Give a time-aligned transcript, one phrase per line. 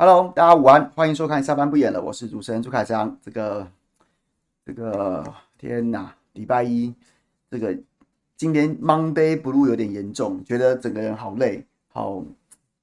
[0.00, 3.18] Hello，大家午安，欢迎收看下班不演了，我是主持人朱凯翔。
[3.20, 3.66] 这个
[4.64, 5.24] 这个
[5.58, 6.94] 天哪，礼拜一，
[7.50, 7.76] 这个
[8.36, 12.22] 今天 Monday Blue 有点严重，觉得整个人好累，好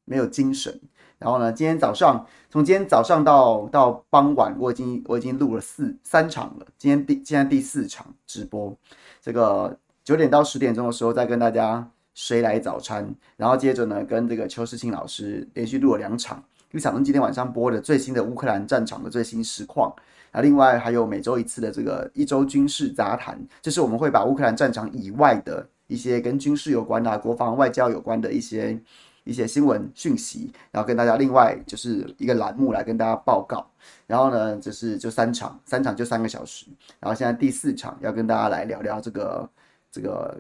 [0.03, 0.77] 没有精神。
[1.17, 8.75] 然后呢，今天早上从今天早上到到傍晚，我已经我已经录了四三场了，今天第现在第四场直播，
[9.21, 16.43] 这个九点到十点钟的时候再跟大家谁来早餐，然后接着呢跟这个邱世清老师连续录了两场。
[16.71, 19.93] 一场是今天晚上播的最新的乌克兰战场的最新实况，
[20.31, 28.77] 啊，另外还有每周一次的这个一周军事杂谈，就是我们会把乌克兰战场以外的一些跟军事有关的、国防外交有关的一些
[29.23, 33.65] 一些新闻讯息，然后跟大家另外就是一个栏目来跟大家报告。
[34.05, 36.65] 然后呢，就是就三场，三场就三个小时。
[36.99, 39.49] 然后现在第四场要跟大家来聊聊这个
[39.91, 40.35] 这个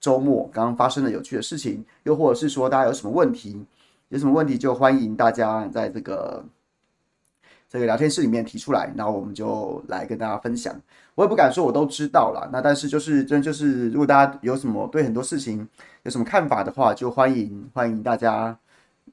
[0.00, 3.64] 周末刚刚发生的有趣的事情，又或者是说大家有什么问题。
[4.12, 6.44] 有什么问题就欢迎大家在这个
[7.66, 10.78] 这个聊天室里面提出来，然后我们就来跟大家分享。
[11.14, 15.66] 我也不敢说我都知道了，那但是就是真就是，如果大家有什么对很多事情
[16.02, 18.54] 有什么看法的话，就欢迎欢迎大家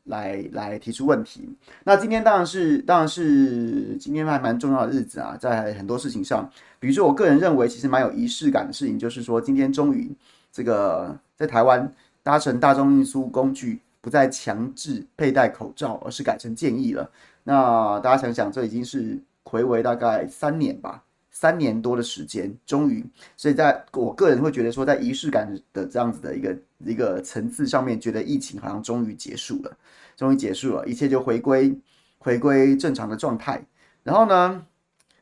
[0.03, 1.49] 来来提出问题。
[1.85, 10.13] 那今天当然是当然是今天还蛮重要的日子啊，在很多事情上，比如说我个人认为其实蛮有仪式感的事情，就是说今天终于
[10.51, 11.89] 这个在台湾
[12.21, 13.79] 搭乘大众运输工具。
[14.09, 17.07] 不再强制佩戴口罩，而是改成建议了。
[17.43, 23.05] 那大家想想，这已经是回违大概三年吧，三年多的时间，终于。
[23.37, 29.77] 所以，在我个人会觉得说，在仪式感的这样子的一个一个层次上面，觉得疫情好像终于结束了，
[30.17, 31.71] 终于结束了，一切就回归
[32.17, 33.63] 回归正常的状态。
[34.01, 34.65] 然后呢，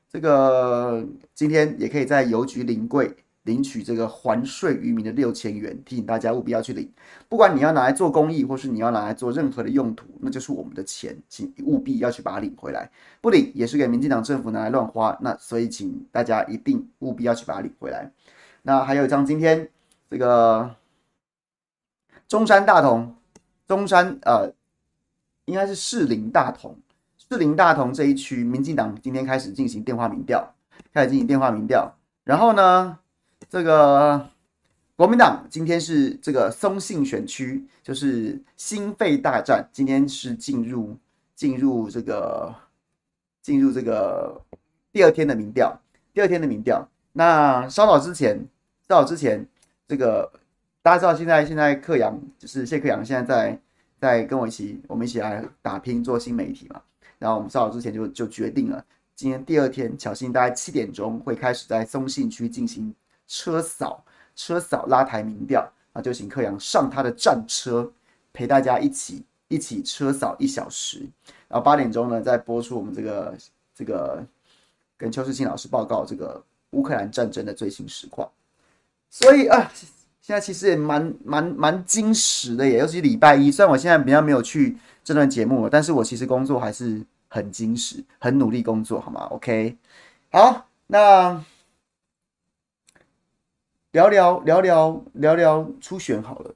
[0.09, 1.05] 这个
[1.35, 3.13] 今天也可以在邮局临柜。
[3.47, 6.91] 领取这个还税于民的六千元，提醒大家务必要去领。
[7.29, 12.91] 不管你要拿来做公益，或是你要拿来做任何的用途，那就是我们的钱，请务必要去把它领回来。
[13.21, 15.17] 不领也是给民进党政府拿来乱花。
[15.21, 18.11] 那所以请大家一定务必要去把它领回来。
[18.63, 19.69] 那还有一张今天
[20.11, 20.75] 这个
[22.27, 23.15] 中山大同，
[23.65, 24.51] 中山呃
[25.45, 26.75] 应该是士林大同，
[27.17, 30.53] 士林大同这一区，民进党今天开始进行电话民调，
[30.93, 32.99] 开始进行电话民调，然后呢？
[33.49, 34.29] 这个
[34.95, 39.67] 国民党今天是这个松信选区，就是心肺大战。
[39.71, 40.97] 今天是进入
[41.33, 42.53] 进入这个
[43.41, 44.41] 进入这个
[44.91, 45.79] 第二天的民调，
[46.13, 46.85] 第二天的民调。
[47.13, 48.37] 那稍早之前，
[48.87, 49.47] 稍早之前，
[49.87, 50.29] 这个
[50.81, 53.59] 大家知道，现在现在克阳就是谢克阳，现在在
[53.99, 56.81] 在跟我一起，我们一起来打拼做新媒体嘛。
[57.17, 58.83] 然后我们稍早之前就就决定了，
[59.15, 62.93] 今天第二天，巧心大概七点钟会开始在松信区进行。
[63.27, 64.03] 车扫
[64.35, 67.91] 车扫拉抬民调啊，就请柯阳上他的战车，
[68.31, 70.99] 陪大家一起一起车扫一小时。
[71.47, 73.37] 然后八点钟呢，再播出我们这个
[73.75, 74.25] 这个
[74.97, 78.29] 跟邱世清老师报告这个乌克兰战争的最新实况。
[79.09, 79.71] 所以啊，
[80.21, 83.51] 现在其实也蛮蛮蛮精实的耶，尤其礼拜一。
[83.51, 89.75] 虽然我现在比较没有去这段节目了，但是我其实工作还是很精实，很努力工作，好吗？OK，
[90.31, 91.43] 好，那。
[93.97, 96.53] 聊聊聊聊聊聊初选好了。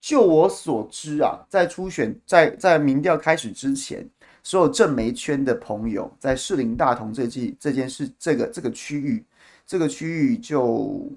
[0.00, 4.08] 就我所知啊，在初选在在民调开始之前，
[4.44, 9.24] 所有正媒圈的朋友在士林大同这季这件事这个这个区域
[9.66, 11.10] 这个区域就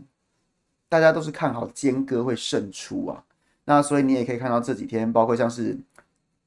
[0.90, 3.24] 大家都是看好坚哥会胜出啊。
[3.66, 5.78] 那所以你也可以看到这几天，包括像是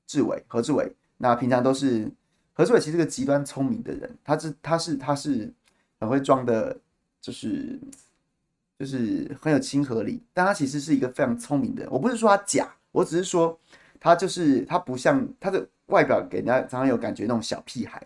[0.09, 2.11] 志伟何志伟，那平常都是
[2.53, 5.53] 何志伟其实个极端聪明的人，他是他是他是
[6.01, 6.77] 很会装的，
[7.21, 7.79] 就是。
[8.79, 11.91] 就是很有亲和力，但他其实是一个非常聪明的人。
[11.91, 13.59] 我不是说他假，我只是说
[13.99, 18.01] 他就是他不像他的外表给人家常常有感觉那种小屁孩，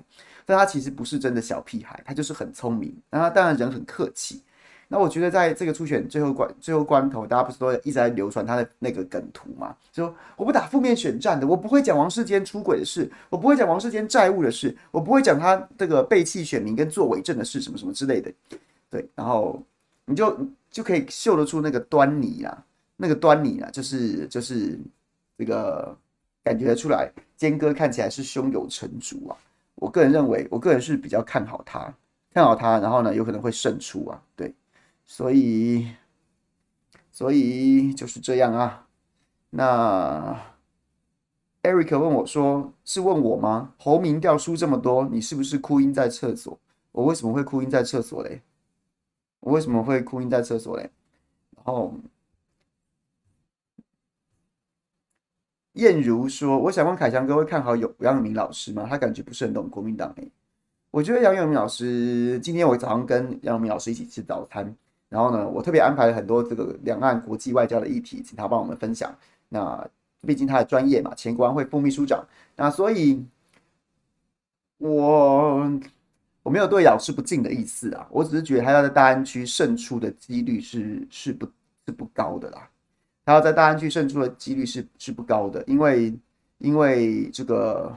[0.47, 2.97] 但他其实不是真的小屁孩，他就是很聪明。
[3.11, 4.43] 那他当然人很客气。
[4.89, 9.77] 那我觉得在这个初选最后关最后关头，大家不是都一直在流传他的那个梗图吗？
[9.93, 18.33] 就说我不打负面选战的，我不会讲王世坚出轨的事，我不会讲王世坚债务的事，我不会讲他这个背弃选民跟做伪证的事，什么什么之类的。
[18.89, 19.63] 对，然后
[20.07, 20.35] 你就。
[20.73, 22.67] 就可以嗅得出那个端倪啊，
[22.97, 24.81] 那个端倪啊，就是就是
[25.39, 25.97] 这个
[26.43, 29.37] 感觉出来，坚哥看起来是胸有成竹啊。
[29.75, 31.95] 我个人认为，我个人是比较看好他，
[32.33, 34.23] 看好他，然后呢，有可能会胜出啊。
[34.35, 34.55] 对，
[35.05, 35.89] 所以
[37.11, 38.87] 所以就是这样啊。
[39.51, 40.41] 那
[41.63, 43.75] Eric 问我说：“是问我吗？
[43.79, 46.59] 侯明调书这么多，你是不是哭晕在厕所？
[46.93, 48.41] 我为什么会哭晕在厕所嘞？”
[49.43, 50.89] 我为什么会哭晕在厕所嘞？
[51.56, 51.93] 然后
[55.75, 58.87] 燕如说：“我想问凯翔哥会看好有杨永明老师吗？
[58.89, 60.31] 他感觉不是很懂国民党诶、
[60.91, 64.73] 我觉得杨永明老师，今天我早上跟杨永明老师一起吃早餐，
[65.09, 69.12] 然后呢，我特别安排了很多这个两岸国际外交的议题，请他帮我们分享。
[69.49, 69.89] 那
[70.21, 72.25] 毕竟他的专业嘛，前国安会副秘书长，
[72.55, 73.25] 那所以
[74.79, 75.81] 我
[76.43, 81.47] 我没有对老师不敬的意思啊，我只是觉得他要在大安区胜出的几率是是不
[81.87, 82.69] 是不高的啦。”
[83.25, 86.12] 他要在大安区胜出的几率是是不高的，因为
[86.59, 87.97] 因为这个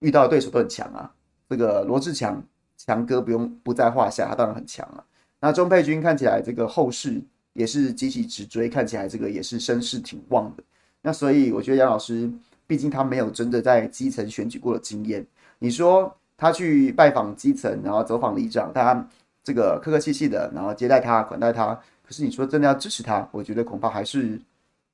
[0.00, 1.10] 遇到的对手都很强啊。
[1.48, 2.44] 这个罗志强
[2.76, 5.02] 强哥不用不在话下，他当然很强啊。
[5.40, 7.22] 那钟佩君看起来这个后势
[7.54, 10.64] 也是急起直追，看起来这个也是声势挺旺的。
[11.00, 12.30] 那所以我觉得杨老师，
[12.66, 15.26] 毕竟他没有真的在基层选举过的经验。
[15.58, 19.08] 你说他去拜访基层，然后走访里长，大家
[19.42, 21.78] 这个客客气气的，然后接待他款待他。
[22.06, 24.40] 可是你说真的要支持他，我觉得恐怕还是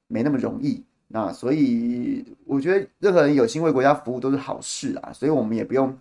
[0.06, 0.82] 没那么容易。
[1.08, 5.94] 那所以我觉得任何人有心为国家服务都是好事啊，所以我们也不用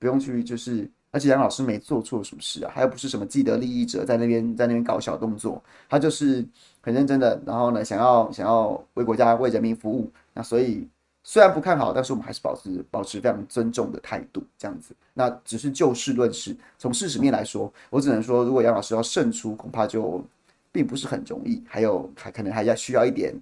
[0.00, 6.44] 不用去就是，而且杨老师没做错什么事啊，他又不是什么既得利益者在那边在那边搞小动作，他就是
[6.80, 10.10] 很认真的，然后呢想要想要为国家为人民服务。
[10.34, 10.88] 那所以
[11.28, 14.94] 虽然不看好，但是我们还是保持保持非常尊重的态度，这样子。
[15.12, 20.24] 那只是就事论事，从事实面来说，我只能说，如果杨老师要胜出，恐怕就。
[20.72, 23.34] 并不是很容易，还有还可能还要需要一点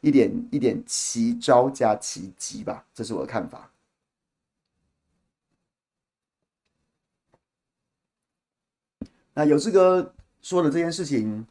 [0.00, 3.70] 一点一点奇招加奇迹吧，这是我的看法。
[9.34, 11.46] 那有志哥说的这件事情，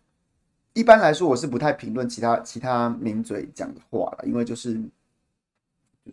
[0.74, 4.82] 一般来说我是不太评论其他其他名嘴讲的话了，因为就是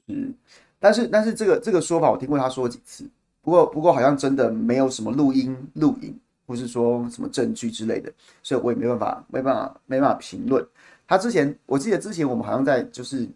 [0.07, 0.33] 就是，
[0.79, 3.09] 但是但是这个这个说法我听过他说几次，
[3.43, 6.19] 不过不过好像真的没有什么录音录影。
[6.47, 8.13] 或是说什么证据之类的，
[8.43, 10.63] 所以我也没办法，没办法，没办法评论。
[11.09, 13.27] 他之前，我记得之前我们好像在就是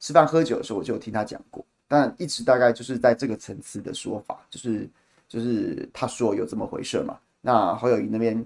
[0.00, 4.90] 吃饭喝酒的时候，我就有听他讲过，但一直大概就是在这个层次的说法，就是
[5.28, 7.16] 就是他说有这么回事嘛。
[7.40, 8.44] 那侯友宜那边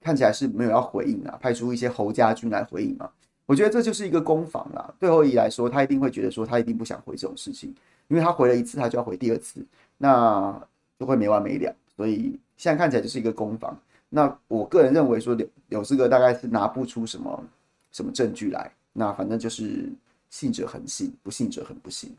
[0.00, 3.08] 看起来是没有要回应啊，派出一些侯家军来回应嘛。
[3.52, 4.94] 我觉得这就是一个攻防啦。
[4.98, 7.68] 对后羿来说，他一定会觉得说他一定不想回这种事情，
[8.08, 9.62] 因为他回了一次，他就要回第二次，
[9.98, 10.58] 那
[10.98, 11.74] 就会没完没了。
[11.94, 12.38] 所以。
[12.58, 13.76] 现在看起来就是一个攻防，
[14.08, 17.44] 那我个人认为说，柳柳志哥大概是拿不出什么
[17.90, 19.90] 什么证据来，那反正就是
[20.30, 22.14] 信者恒信，不信者很不信。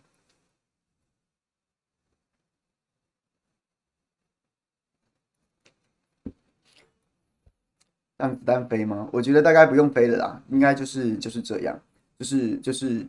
[8.24, 9.10] 让子弹飞吗？
[9.12, 11.78] 我觉得大概不用飞了啦，应该就是就是这样，
[12.18, 13.06] 就是就是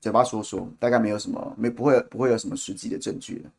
[0.00, 3.50] 嘴巴说说，大概没有什么，没不会不会有什么实际的证据了。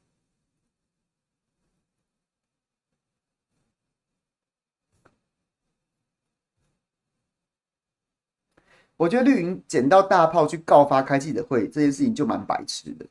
[8.95, 13.05] 我觉得绿营捡到大炮去告发开记者会这件事情就蛮白痴的，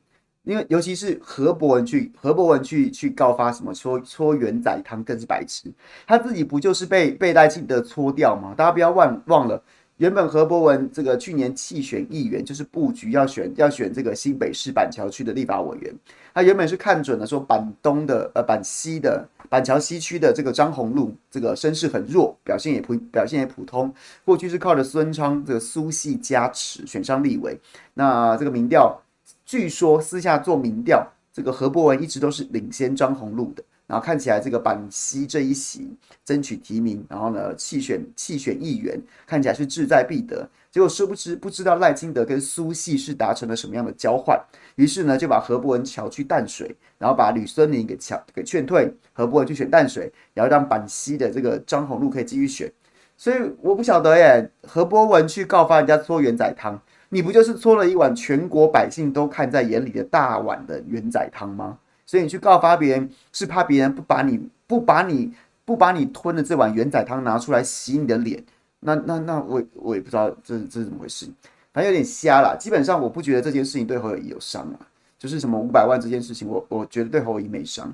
[0.49, 5.71] 因为尤其是何博文去何博文去去告发什么搓搓圆仔汤更是白痴，
[6.07, 8.55] 他自己不就是被被赖清德搓掉吗？
[8.57, 9.61] 大家不要忘忘了。
[9.97, 15.93] 原本何博文这个去年弃选议员，就是布局要选要选这个新北市板桥区的立法委员。
[16.33, 23.93] 他原本是看准了说板东的呃板西的板桥西区的这个张宏陆，这个声势很弱，表现也普表现也普通。
[24.23, 27.59] 过去是靠着孙昌这个苏系加持选上立委。
[27.95, 29.01] 那这个民调，
[29.49, 31.03] 据说私下做民调，
[31.33, 33.63] 这个何博文一直都是领先张宏陆的。
[33.87, 35.89] 然后看起来这个板西这一席
[36.23, 40.47] 争取提名，然后呢弃选弃选议员，看起来是志在必得。
[40.69, 44.39] 结果殊不知不知道赖清德跟苏系是达成了什么样的交换，
[44.75, 52.71] 于是呢就把何博文调去淡水，然后把吕孙林给乔给劝退，何博文去选淡水，然后让板西的这个张宏陆可以继续选。
[53.17, 61.77] 所以我不晓得耶，何博文去告发人家搓圆仔汤，你不就是搓了一碗全国百姓都看在眼里的大碗的圆仔汤吗？
[62.05, 65.31] 所以你去告发别人，是怕别人不把你不把你
[65.65, 68.43] 不把你吞的这碗圆仔汤拿出来洗你的脸，
[68.79, 71.27] 那那那我我也不知道这这是怎么回事，
[71.71, 72.55] 反正有点瞎啦。
[72.59, 74.79] 基本上我不觉得这件事情对侯友宜有伤啊，
[75.17, 77.93] 就是什么五百万这件事情，我我觉得对侯友宜没伤，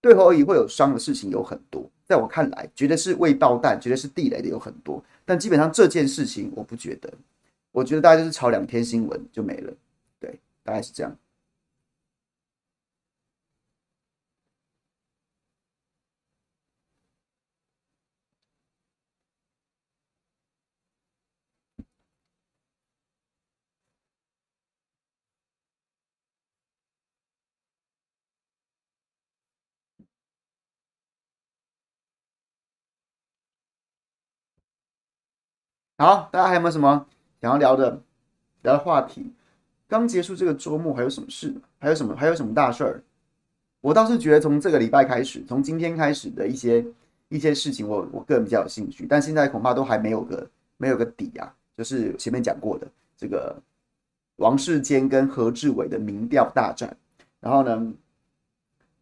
[0.00, 7.12] 对侯友宜会有伤的事情有很多，在我看来，觉得是未爆弹，觉得是地雷的有很多，但基本上这件事情我不觉得，
[7.72, 9.74] 我觉得大概就是炒两天新闻就没了，
[10.20, 11.16] 对，大概是这样。
[35.98, 37.06] 好，大家还有没有什么
[37.42, 38.00] 想要聊的？
[38.62, 39.32] 聊的话题。
[39.88, 41.52] 刚结束这个周末，还有什么事？
[41.80, 42.14] 还有什么？
[42.14, 43.02] 还有什么大事儿？
[43.80, 46.86] 我倒是觉得从这个礼拜开始，从今天开始的一些
[47.30, 49.06] 一些事情我，我我个人比较有兴趣。
[49.08, 51.52] 但现在恐怕都还没有个没有个底啊。
[51.76, 53.60] 就是前面讲过的这个
[54.36, 56.96] 王世坚跟何志伟的民调大战。
[57.40, 57.92] 然后呢，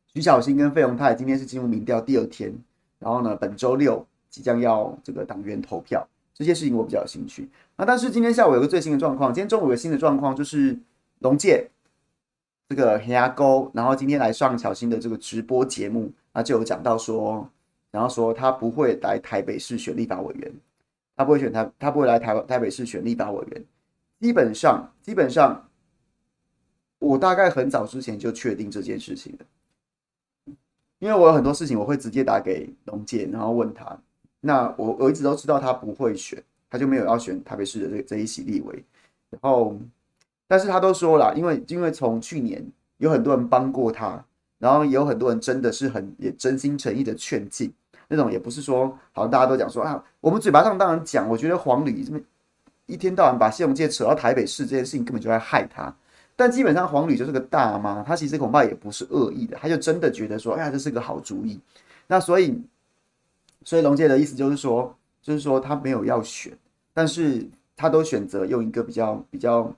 [0.06, 2.54] 徐小新跟费鸿泰今天是进入民调第二天。
[2.98, 6.08] 然后呢，本周六即将要这个党员投票。
[6.40, 7.46] 这些事情我比较有兴趣。
[7.76, 10.74] 啊，但是今天下午有个最新的状况，今天中午有个新的状况，就是
[11.18, 11.68] 龙介
[12.66, 17.46] 这个黑牙沟，然后今天来上小新的这个直播节目，啊，就有讲到说，
[17.90, 20.50] 然后说他不会来台北市选立法委员，
[21.14, 23.62] 他不会选他，他不会来台台北市选立法委员，
[24.18, 25.68] 基本上基本上，
[27.00, 30.54] 我大概很早之前就确定这件事情了，
[31.00, 34.00] 因为我有很多事情我会直接打给龙介，然后问他。
[34.40, 38.82] 那我我一直都知道他不会选，他就没有要选台北市的这这一席立委。
[39.28, 39.78] 然后，
[40.48, 42.64] 但是他都说了，因为因为从去年
[42.96, 44.24] 有很多人帮过他，
[44.58, 47.70] 然后也有很多人真的是很也真心诚意的劝进，
[48.08, 52.18] 那种也不是说好像大家都讲说啊，我们嘴巴上当然讲，我觉得黄旅这么
[52.86, 55.94] 一天到晚把谢龙介扯到台北市这件事情根本就在害他。
[56.34, 61.60] 但基本上黄旅就是个大妈，他其实恐怕也不是恶意的，他就真的觉得说，哎呀，这是个好主意。
[62.06, 62.58] 那所以。
[63.64, 66.52] 所以龙介的意思就是说，就是说他没有要选，
[66.94, 69.72] 但是他都选择用一个比较比较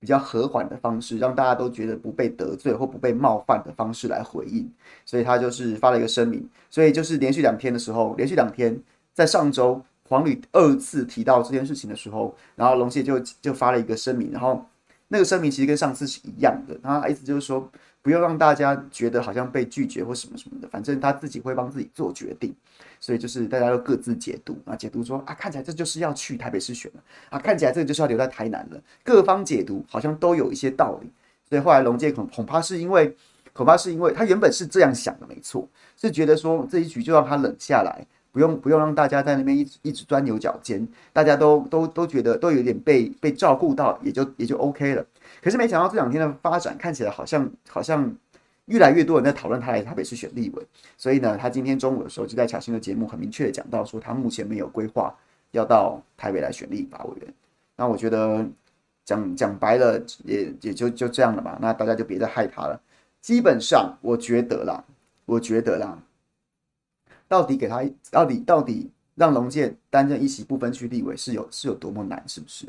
[0.00, 4.70] 比较和缓的方式，让大家都觉得不被得罪或不被冒犯的方式来回应。
[5.04, 6.48] 所以他就是发了一个声明。
[6.70, 8.80] 所以就是连续两天的时候，连续两天
[9.12, 14.64] 在上周黄旅二次提到这件事情的时候，然后龙介就就发了一个声明，然后
[15.08, 17.70] 那个声明其实跟上次是一样的，他意思就是说
[18.00, 22.54] 不要让大家觉得好像被拒绝或什么什么的，反正他自己会帮自己做决定。
[23.00, 28.80] 所以就是大家都各自解读啊，解读说啊，看起来这就是要去台北市选了啊，看起来这个就是要留在台南了。
[29.04, 31.10] 各方解读好像都有一些道理，
[31.48, 33.16] 所以后来龙介恐恐怕是因为，
[33.52, 45.06] 恐怕是因为他原本是这样想的，没错，是觉得说这一局就让他冷下来，不用不用让大家在那边一直一直钻牛角尖，大家都都都觉得都有点被被照顾到，也就也就 OK 了。
[45.42, 48.12] 可是没想到这两天的发展看起来好像好像。
[48.68, 55.14] 越来越多人在讨论他来台北市选立委，所以呢，他今天中午的时候就在小新的节目很明确的讲到说，他目前没有规划
[55.50, 57.34] 要到台北来选立法委员。
[57.76, 58.46] 那我觉得
[59.04, 62.80] 讲讲白了也也就就这样了吧，那大家就别再害他了。
[63.20, 64.84] 基本上我觉得啦，
[65.24, 65.98] 我觉得啦，
[67.26, 72.66] 到底给他到底到底让龙介担任一席不分区立委是有是有多么难，是不是？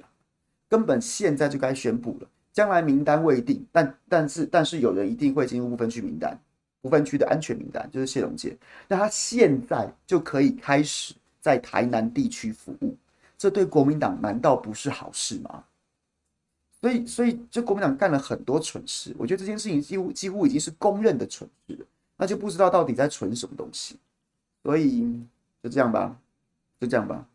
[0.70, 2.28] 根本现在就该宣布了。
[2.52, 6.38] 将来名单未定，但但是但是有人一定会进入不分区名单，
[6.82, 8.58] 不分区的安全名单就是谢龙介。
[8.88, 12.96] 那他现在就可以开始在台南地区服务，
[13.38, 15.64] 这对国民党难道不是好事吗？
[16.82, 23.98] 所以所以这国民党干了很多蠢事，我觉得这件事情几乎几乎已经是公认的蠢事了，那就不知道到底在蠢什么东西。
[24.64, 25.02] 所以
[25.62, 26.16] 就这样吧，
[26.80, 27.26] 就这样吧。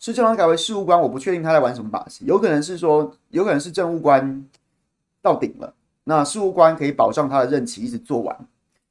[0.00, 4.44] 是正荣改为事务官，我不确定他在玩什么把戏，有可能是说，有可能是政务官
[5.20, 8.34] 到顶了，那事务官可以保障他的任期一直做完。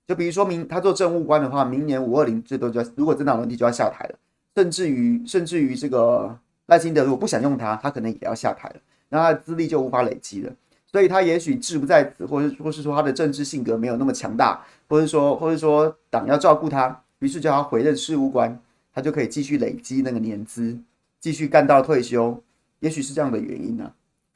[0.08, 4.16] 就比如说明他做政务官的话，明年五二零最多就要，如果政党轮替就要下台了，
[4.56, 6.38] 甚至于甚至于这个
[6.68, 8.75] 赖清德如果不想用他，他可能也要下台了，
[9.10, 10.54] 那他的资历就无法累积了。
[10.92, 18.60] 所以他也许志不在此，或是或是说他的政治性格没有那么强大，或者说或者说党要照顾他，于是叫他回任事务官，
[18.94, 20.78] 他就可以继续累积那个年资。
[21.20, 22.42] 继续干到退休，
[22.80, 23.92] 也许是这样的原因呢、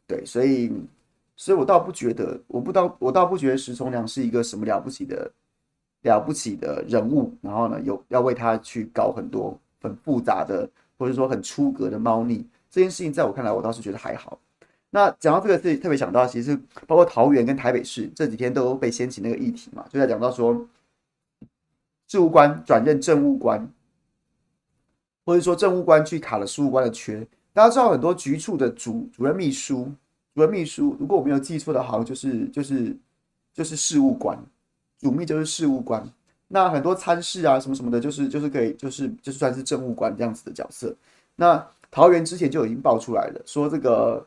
[0.06, 0.72] 对，所以，
[1.36, 5.32] 所以我倒不觉得，我不倒，我倒不觉得石崇良是一个什么了不起的、
[6.02, 7.34] 了不起的人物。
[7.42, 12.46] 然后呢，有要为他去搞很多很复杂的，或者说很出格的猫腻。
[12.70, 14.38] 这件事情在我看来，我倒是觉得还好。
[14.90, 20.68] 那讲到这个，事特别想到，其实包括桃园跟台北市这几天都被掀起那个议题嘛，就在讲到说，
[22.10, 23.68] 事务官转任政务官。
[25.26, 29.92] 或者说政务官去卡了事务官的缺，大家知道很多局处的主主任秘书、
[30.36, 32.96] 主任秘书，如果我没有记错的，好像就是就是
[33.54, 34.38] 就是事务官，
[35.00, 36.08] 主秘就是事务官。
[36.48, 40.96] 那很多参事啊什么什么的，就是就是可以就是就算是政务官这样子的角色。
[41.36, 44.26] 那桃园之前就已经爆出来了，说这个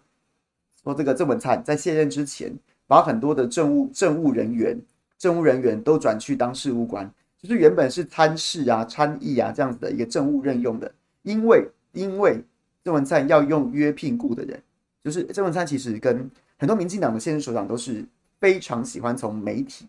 [0.83, 2.53] 说这个郑文灿在卸任之前，
[2.87, 4.81] 把很多的政务政务人员
[5.19, 7.13] 政务人员都转去当事务官。
[7.47, 12.43] 就是原本是参事啊、参议啊这样子的一个政务任用的，因为因为
[12.85, 14.61] 郑文灿要用约聘雇的人，
[15.05, 18.05] 就是郑文灿其实跟很多民进党的现任首长都是
[18.41, 19.87] 非常喜欢从媒体，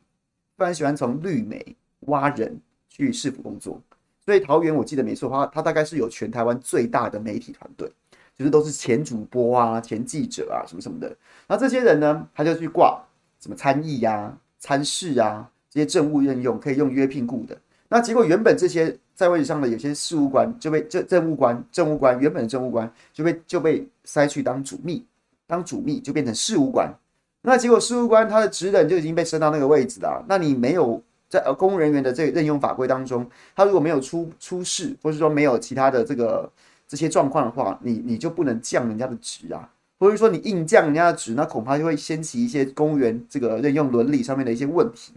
[0.58, 2.60] 非常喜欢从绿媒挖人
[2.90, 3.82] 去市府工作。
[4.26, 7.90] 所以桃园我记得没错的话，他大概是有全台湾最大的媒体团队，
[8.36, 11.16] 就是都是前主播啊、前记者啊什么什么的。
[11.48, 13.02] 那这些人呢，他就去挂
[13.40, 17.58] 什么参议呀、啊、参事啊这些政务任用，可以用约聘雇的。
[17.90, 25.06] 那结果原本这些在位置上的有些事务官就被政政务官、政务官原本的政务官就被就被塞去当主秘，
[25.48, 26.94] 当主秘就变成事务官。
[27.42, 30.26] 那结果事务官他的职等就已经被升到那个位置了。
[30.28, 36.52] 那你没有在呃公务人员的这个任用法规当中，他如果没有出出事，或是说没有其他的这个
[36.88, 45.14] 这些状况的话，你你就不能降人家的职啊，或者说你硬降人家的职，那恐怕就会掀起一些公务员这个任用伦理上面的一些问题。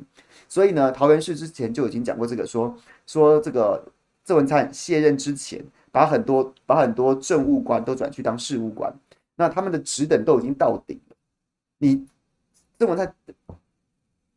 [0.51, 2.77] 所以呢，桃园市之前就已经讲过这个说，
[3.07, 3.81] 说这个
[4.25, 8.93] 郑文灿卸任之前，把很多把很多政务官都转去当事务官，
[9.37, 11.17] 那他们的职等都已经到顶了。
[11.79, 12.05] 你
[12.77, 13.15] 郑文灿，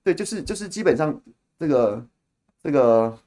[0.03, 1.19] 对，就是就是基本上
[1.57, 2.05] 这个
[2.61, 3.17] 这个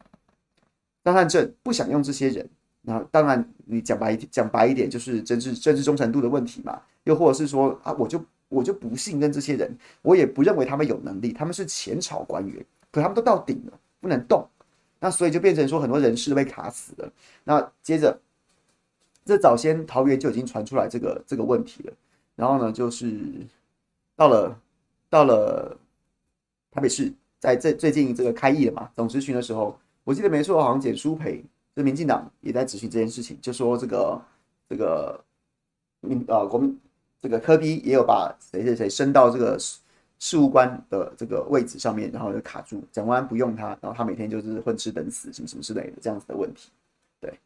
[1.03, 2.49] 张善政不想用这些人，
[2.83, 12.65] 那当然你讲白讲白一点，就是政治政治忠诚度的问题嘛，又或者是说啊，我就我就不信任这些人，我也不认为他们有能力，他们是前朝官员。
[12.97, 14.49] 可他们都到顶了，不能动，
[15.01, 17.13] 那所以就变成说很多人事都被卡死了。
[17.45, 18.19] 那接着，
[19.23, 21.93] 这早先桃园就已经传出来这个这个问题了。
[22.37, 23.21] 然后呢，就是
[24.17, 24.59] 到了
[25.11, 25.77] 到了
[26.71, 34.23] 台北市，在这最近这个开议了嘛，总咨询的时候，我记得没错，好像简舒培，这民进党也在咨询这件事情，就说这个
[34.71, 35.23] 这个
[36.01, 36.81] 民呃国民
[37.21, 39.59] 这个柯 P 也有把谁谁谁升到这个。
[40.19, 46.71] 事务官的这个位置上面，然后就卡住，蒋万安不用他，然后他每天就是混吃等死，什么什么之类的这样子的问题。
[47.21, 47.39] 对，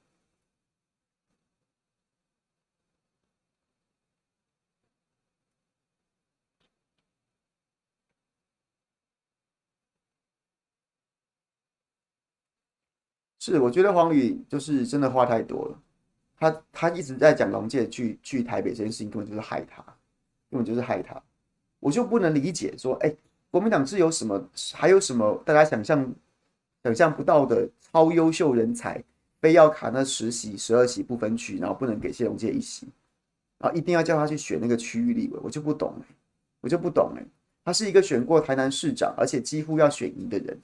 [13.39, 15.83] 是我觉得黄宇就是真的话太多了，
[16.37, 19.83] 他他一直在讲龙介去去台北这件事情，根本就是害他，
[20.51, 21.21] 根本就是害他。
[21.81, 23.13] 我就不能理解说，哎，
[23.51, 26.15] 国民党是有什么，还有什么大家想象
[26.85, 29.03] 想象不到的超优秀人才，
[29.41, 32.87] 非要卡那十席、十二席不分区，然后不能给谢龙介一席，
[33.59, 36.15] 然后一定要叫他去选那个区域立委，我就不懂哎，
[36.61, 37.25] 我就不懂哎，
[37.65, 40.59] 他是一个选过台南市长，而且几乎要选赢的人，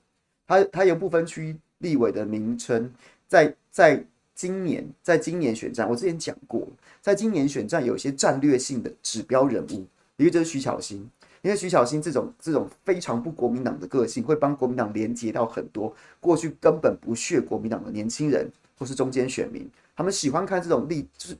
[0.46, 2.92] 他他有不分区立委的名称，
[3.26, 6.68] 在在今年，在今年选战，我之前讲过，
[7.00, 9.86] 在今年选战有一些战略性的指标人物。
[10.16, 11.08] 一个就是徐巧芯，
[11.42, 21.36] 因为徐巧芯这种这种非常不国民党的个性，会帮国民党连接到很多过去根本不屑国民党的年轻人或是中间选民，他们喜欢看这种励，就是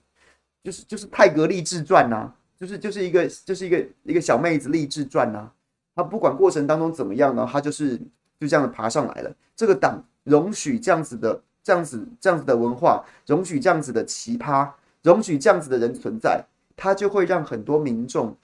[0.63, 5.51] 就是就是泰格励志传呐，就是就是一个就是一个一个小妹子励志传呐，
[5.95, 7.97] 他不管过程当中怎么样呢，他就是
[8.39, 9.35] 就这样爬上来了。
[9.57, 14.69] 这个党容许这样子的这样子这样子的文化，容许这样子的奇葩，
[15.03, 16.45] 容许这样子的人存在，
[16.77, 18.37] 他就会让很多民众。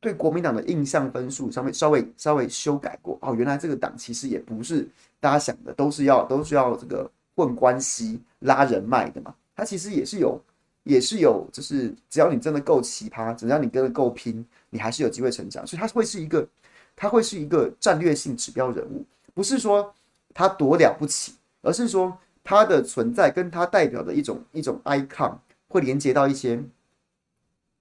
[0.00, 9.34] 对国民党的印象分数稍微稍微稍微修改过哦，原来这个党其实也不是大家想的，都是要都是要这个混关系拉人脉的嘛。
[9.56, 10.40] 他其实也是有
[10.84, 15.66] 也是有，就是只要你真的够奇葩，只要你跟的够拼，你还是有机会成长。
[15.66, 16.48] 所以他会是一个
[16.94, 19.92] 他会是一个战略性指标人物，不是说
[20.32, 25.34] 他多了不起，而是说他的存在跟他代表的一种一种 icon
[25.66, 26.62] 会连接到一些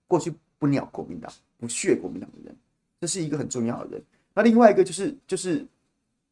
[0.08, 1.32] 过去不鸟国民党。
[1.58, 2.56] 不屑国民党的人，
[3.02, 4.04] 这是一个很重要的人。
[4.34, 5.66] 那另外一个就是就是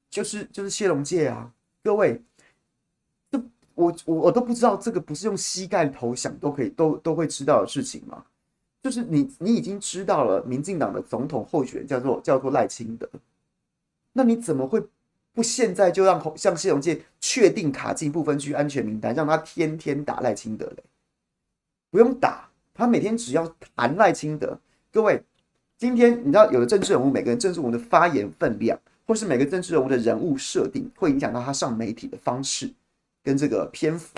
[0.09, 1.51] 就是就是谢龙介啊，
[1.83, 2.21] 各位，
[3.31, 3.41] 这
[3.73, 8.23] 我我我都不知道这个不是用膝盖投降都可以都都会知道的事情吗？
[8.83, 13.09] 就是你你已经知道了，民进党的总统候选人叫做叫做赖清德，
[14.13, 14.79] 那你怎么会
[15.33, 20.83] 不现在就让像谢龙介确定卡进不分区安全名单，让他天天打赖清德嘞？
[21.89, 24.59] 不用打，他每天只要谈赖清德。
[24.95, 25.21] 各位，
[25.77, 32.71] 今天你知道有的政治人物，每个人政治人物的发言分量，或是每个政治人物的人物设定，会影响到他上媒体的方式
[33.21, 34.17] 跟这个篇幅。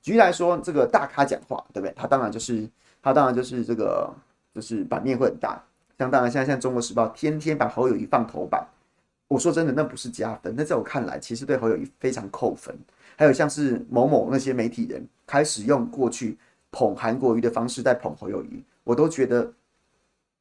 [0.00, 1.92] 举例来说，这个大咖讲话，对不对？
[1.94, 2.66] 他当然就是
[3.02, 4.10] 他当然就是这个
[4.54, 5.62] 就是版面会很大。
[5.98, 8.66] 像当然现在像《中国时报》天天把侯友谊放头版，
[9.28, 12.74] 我说真的，那不是加分，那在我看来，其实对侯友谊非常扣分。
[13.18, 16.38] 还有像是某某那些媒体人开始用过去
[16.70, 19.52] 捧韩国瑜的方式在捧侯友谊，我都觉得。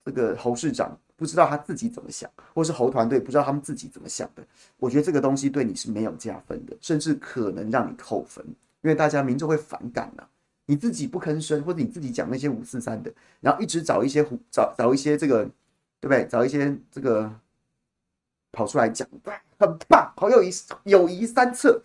[0.05, 4.43] 这个侯市长不知道他自己怎么想，或是侯团队不知道他们自己怎么想的。
[4.77, 8.45] 我觉得这个东西对你是没有加分的，甚至可能让你扣分，
[8.81, 10.29] 因为大家民众会反感呐、啊。
[10.65, 13.11] 你自己不吭声，或者你自己讲那些五四三的，
[13.41, 15.43] 然后一直找一些胡找找一些这个
[15.99, 16.25] 对不对？
[16.25, 17.29] 找一些这个
[18.51, 19.05] 跑出来讲，
[19.59, 20.49] 很棒，好友谊
[20.85, 21.81] 友谊三策，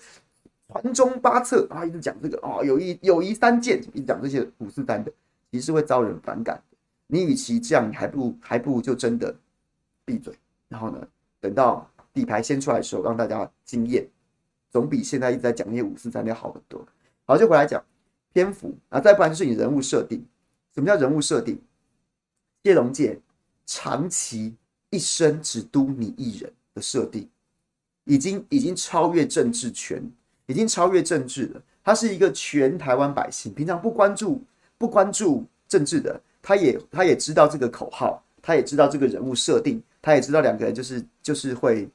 [0.69, 5.13] 环中八策啊，一直讲这个哦，友谊友谊三件，一直讲这些五四三的，
[5.51, 6.63] 其实会招人反感。
[7.09, 9.35] 你与其这样，你还不如还不如就真的
[10.05, 10.33] 闭嘴，
[10.69, 11.09] 然后呢，
[11.41, 14.07] 等到底牌先出来的时候，让大家惊艳，
[14.71, 16.87] 总比现在一直在讲那些五四三的要好很多。
[17.25, 17.83] 好，就回来讲
[18.35, 20.25] 篇幅啊，再不然就是你人物设定。
[20.75, 21.59] 什么叫人物设定？
[22.63, 23.19] 谢龙介
[23.65, 24.55] 长期
[24.91, 27.27] 一生只督你一人的设定，
[28.05, 30.03] 已经已经超越政治权，
[30.45, 31.63] 已经超越政治了。
[31.83, 34.43] 他是一个全台湾百姓，平常不关注
[34.77, 36.21] 不关注政治的。
[36.49, 41.87] 他也他也知道这个口号，他也知道这个人物设定，他也知道两个人就是就是会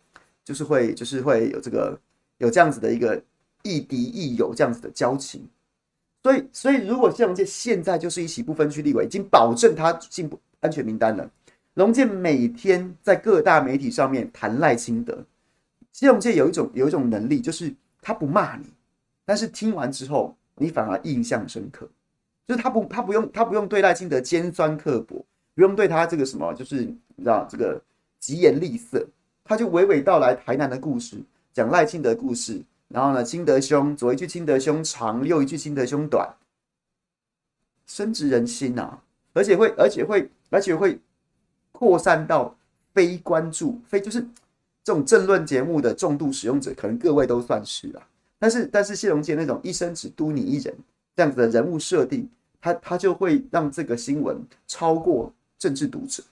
[0.45, 1.99] 就是会就是会有这个
[2.37, 3.19] 有这样子的一个
[3.63, 5.41] 亦敌亦友这样子的交情，
[6.21, 11.27] 所以所以如果谢龙介现在就是一起不分区立委，已经保证他进不安全名单了。
[11.73, 15.25] 龙介每天在各大媒体上面谈赖清德，
[15.91, 18.67] 谢龙介有一种有一种能力，就是他不骂你，
[19.25, 21.89] 但是听完之后你反而印象深刻。
[22.45, 25.25] 就是他不，他不用，他不用对赖清德尖酸刻薄，
[25.55, 26.81] 不用对他这个什么，就是
[27.15, 27.81] 你知道这个
[28.19, 29.07] 疾言厉色，
[29.45, 31.17] 他就娓娓道来台南的故事，
[31.53, 36.35] 讲赖清德故事，然后呢，清德兄左一句清德兄长，右一句清德兄短，
[37.87, 39.01] 深植人心啊，
[39.33, 40.99] 而且会，而且会，而且会
[41.71, 42.53] 扩散到
[42.93, 44.21] 非关注，非就是
[44.83, 48.03] 这种政论节目的重度使用者，可能各位都算是啊，
[48.37, 50.75] 但是，但是谢龙介那种一生只督你一人。
[51.15, 56.23] 这样子的人物设定，他他就会让这个新闻超过政治读者，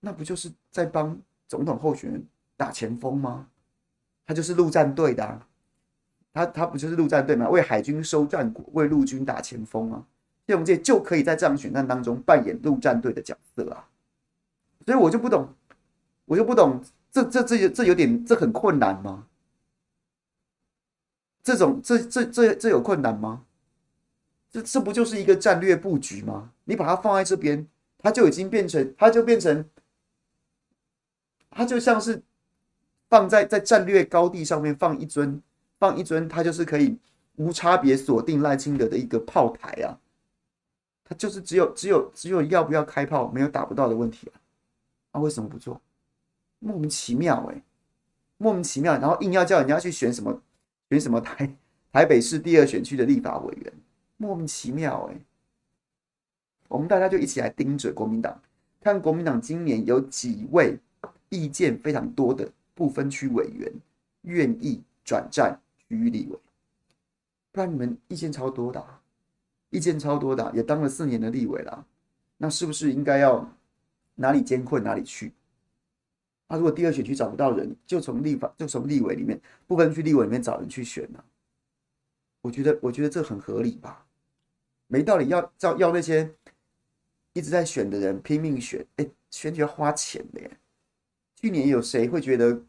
[0.00, 2.24] 那不就是在帮总统候选人
[2.56, 3.48] 打前锋吗？
[4.24, 5.46] 他就是陆战队的啊，
[6.32, 7.48] 他他不就是陆战队吗？
[7.48, 10.06] 为海军收战果，为陆军打前锋啊！
[10.46, 13.88] 谢龙介就可以在这场选战当中扮演陆战队的角色啊！
[14.86, 15.48] 所以我就不懂，
[16.24, 19.26] 我就不懂，这这这这有点，这很困难吗？
[21.42, 23.44] 这种这这这这有困难吗？
[24.50, 26.52] 这这不就是一个战略布局吗？
[26.64, 27.66] 你把它放在这边，
[27.98, 29.68] 它就已经变成，它就变成，
[31.50, 32.22] 它就像是
[33.08, 35.42] 放在在战略高地上面放一尊，
[35.78, 36.98] 放一尊，它就是可以
[37.36, 39.98] 无差别锁定赖清德的一个炮台啊！
[41.04, 44.40] 它就是只有只有只有要不要开炮，没有打不到的问题啊！
[45.14, 45.80] 那为什么不做？
[46.60, 47.62] 莫名其妙哎，
[48.36, 50.40] 莫名其妙，然后硬要叫人家去选什么？
[50.92, 51.56] 选什么台
[51.90, 53.72] 台北市第二选区的立法委员，
[54.18, 55.16] 莫名其妙哎！
[56.68, 58.38] 我们大家就一起来盯着国民党，
[58.78, 60.78] 看国民党今年有几位
[61.30, 63.72] 意见非常多的不分区委员
[64.22, 66.38] 愿意转战区域立委，
[67.50, 68.84] 不然你们意见超多的，
[69.70, 71.86] 意见超多的，也当了四年的立委了，
[72.36, 73.50] 那是不是应该要
[74.16, 75.32] 哪里艰困哪里去？
[76.52, 81.24] 他、如果第二选区找不到人，就从立法，就从立委里面不分区立委里面找人去选呢、
[82.42, 84.04] 我觉得，我觉得这很合理吧？
[84.86, 86.30] 没道理要要要那些
[87.32, 90.58] 一直在选的人拼命选，哎，选举要花钱的耶。
[91.36, 92.62] 去年有谁会觉得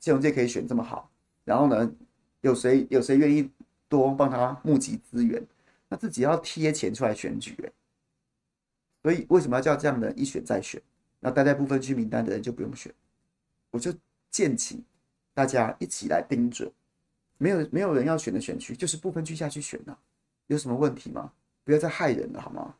[0.00, 1.08] 谢龙介可以选这么好？
[1.44, 1.94] 然后呢，
[2.40, 3.48] 有谁有谁愿意
[3.88, 5.40] 多帮他募集资源？
[5.88, 7.72] 那自己要贴钱出来选举，哎，
[9.04, 10.82] 所以为什么要叫这样的一选再选？
[11.20, 12.92] 那待在不分区名单的人就不用选。
[13.70, 13.94] 我就
[14.30, 14.84] 建请
[15.34, 16.72] 大家一起来盯着，
[17.38, 19.98] 没有没有人要选的选区，就是不分区下去选啊，
[20.46, 21.32] 有什么问题吗？
[21.64, 22.76] 不要再害人了好吗？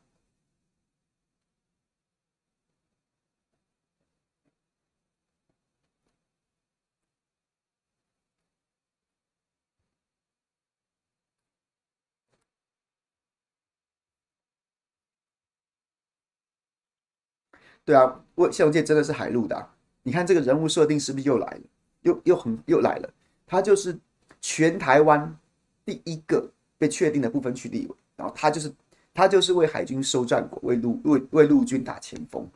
[17.85, 19.78] 对啊，我谢龙介真的是海陆的。
[20.03, 21.61] 你看这个人物设定是不是又来了？
[22.03, 23.11] 又又很又来了。
[23.47, 23.99] 他就是
[24.41, 25.37] 全台湾
[25.85, 28.73] 第一个被确定的部分区立委，然后他就是
[29.13, 32.47] 他就是为海军收战果，为陆为为陆军打前锋，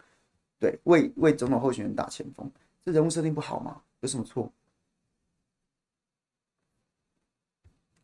[0.59, 2.51] 对，为为总统候选人打前锋。
[2.85, 3.81] 这人物设定不好吗？
[4.01, 4.51] 有什么错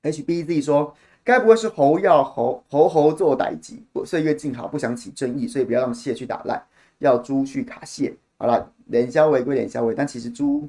[0.02, 3.74] ？HBZ 说，该不会是侯要侯侯侯做代志？
[4.06, 6.64] 岁月静好，不想起争议，所以不要让谢去打赖，
[6.98, 8.16] 要朱去卡谢。
[8.38, 10.68] 好了，脸消违规脸消委，但其实朱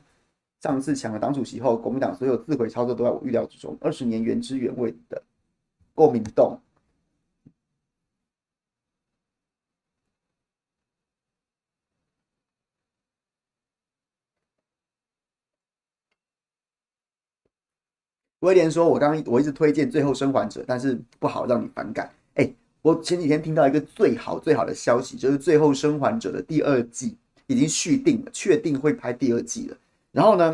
[0.60, 3.78] 上次抢了党主席后，国民党所有自毁操作都在我预料之中。
[3.80, 5.22] 二十年原汁原味的
[5.94, 6.60] 国民党。
[18.40, 22.10] 威廉说：“我刚刚我一直推荐最后生还者，但是不好让你反感。
[22.36, 22.50] 哎，
[22.82, 27.18] 我前几天听到一个最好最好的消息，就是《最后生还者》的第二季
[27.50, 29.78] 已经续订了，确定会拍第二季了。
[30.12, 30.52] 然后呢，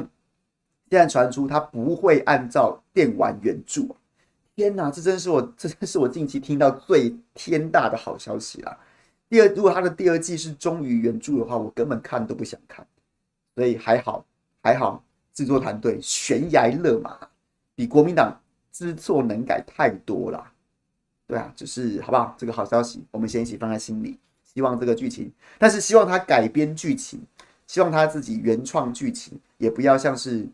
[0.90, 3.84] 现在传出他不会按照电玩原著。
[4.56, 8.78] 天哪，这真是我 这真是我近期听到最天大的好消息啦！
[9.28, 12.88] 第二，如果他的第二季是忠于原著的话，我根本看都不想看。
[13.56, 14.26] 所以还好
[14.64, 15.04] 还好，
[15.34, 17.20] 制作团队悬崖勒马，
[17.76, 18.34] 比国民党
[18.72, 20.50] 知错能改太多了。
[21.28, 22.34] 对啊，就是好不好？
[22.38, 24.18] 这个好消息，我们先一起放在心里。
[24.56, 27.22] 希望这个剧情，但是希望他改编剧情，
[27.68, 30.44] 希望他自己原创剧情，也不要像是《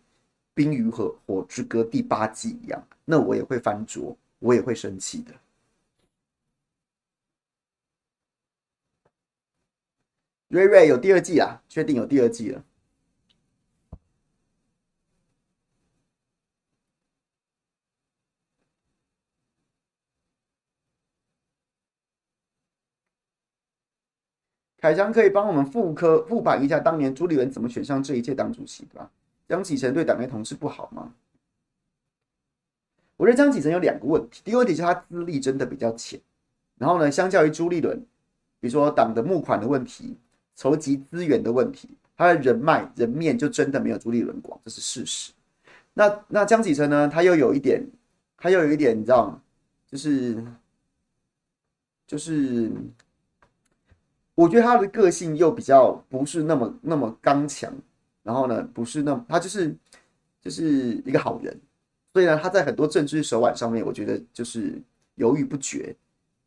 [0.56, 5.32] 冰与火火之歌》第八季一样，那我也会翻桌，我也会生气的。
[10.48, 12.64] 瑞瑞有第二季啊，确定有第二季了。
[24.82, 29.10] 凯强可以帮我们复刻复盘一下当年朱立伦怎么选上这一届党主席，对吧？
[29.48, 31.14] 江启臣对党内同事不好吗？
[33.16, 36.20] 我觉得江启臣有两个问题，第一个问题是他资历真的比较浅，
[36.80, 37.96] 然后呢，相较于朱立伦，
[38.60, 40.18] 比如说党的募款的问题、
[40.56, 45.32] 筹集资源的问题，他的人脉人面就真的没有朱立伦广，这是事实。
[45.94, 47.08] 那那江启臣呢？
[47.08, 47.86] 他又有一点，
[48.36, 49.40] 他又有一点，你知道吗？
[49.86, 50.44] 就是
[52.08, 52.72] 就是。
[54.34, 57.72] 我觉得他的个性又比较不是那么那么刚强，
[58.24, 59.76] 然后呢，不是那么他就是
[60.42, 61.56] 就是一个好人，
[62.14, 64.82] 所以呢，他在很多政治手腕上面，我觉得就是
[65.16, 65.94] 犹豫不决，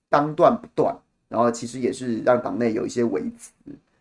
[0.09, 0.97] 当断不断，
[1.29, 3.53] 然后其实也是让党内有一些微词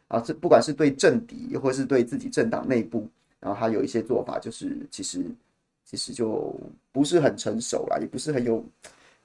[0.07, 3.07] 啊，这不管是对政敌，或是对自己政党内部，
[3.39, 5.23] 然后他有一些做法，就是其实
[5.83, 6.55] 其实就
[6.91, 8.63] 不是很成熟啦，也不是很有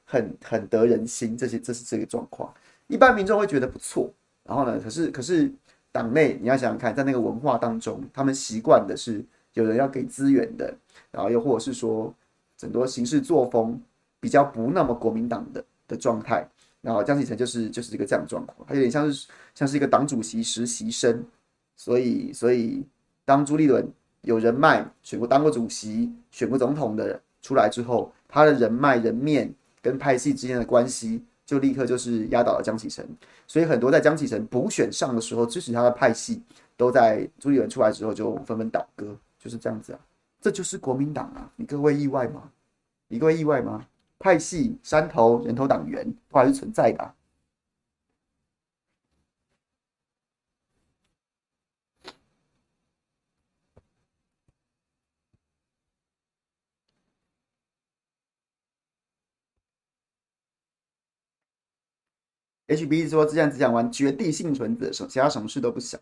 [0.05, 2.53] 很很得人心，这些这是这个状况，
[2.89, 4.13] 一般民众会觉得不错。
[4.49, 4.81] 然后呢？
[4.81, 5.53] 可是可是
[5.93, 10.75] 党内你要想想看，在那个文化当中，他们习惯的是有人要给资源的，
[11.11, 12.13] 然后又或者是说
[12.59, 13.79] 很多行事作风
[14.19, 16.49] 比较不那么国民党的的状态。
[16.81, 21.23] 然后江启臣就是就是一个这样状况，他有点像是像是一个党主席实习生，
[21.77, 22.83] 所以所以
[23.27, 23.87] 当朱立伦
[24.23, 31.23] 有人脉选过当过主席、选过总统的出来之后，他的人脉人面跟派系之间的关系。
[31.49, 33.09] 就立刻就是压倒了江启臣，
[33.47, 36.43] 所以很多在江启臣补选上的时候支持他的派系，
[36.77, 39.99] 都在朱立伦出来之后就纷纷倒戈，就是这样子啊，
[40.43, 42.51] 这就是国民党啊，你各位意外吗？
[43.09, 43.87] 你各位意外吗？
[44.19, 47.15] 派系、山头、人头党员都还是存在的。
[62.69, 65.99] HB 说：“之前只想玩绝地幸存者，其他什么事都不想。”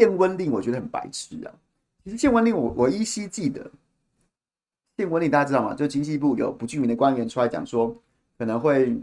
[0.00, 1.52] 限温令我觉得很白痴啊！
[2.02, 3.70] 其实限温令我我依稀记得，
[4.96, 5.74] 限温令大家知道吗？
[5.74, 7.94] 就经济部有不具名的官员出来讲说，
[8.38, 8.96] 可能会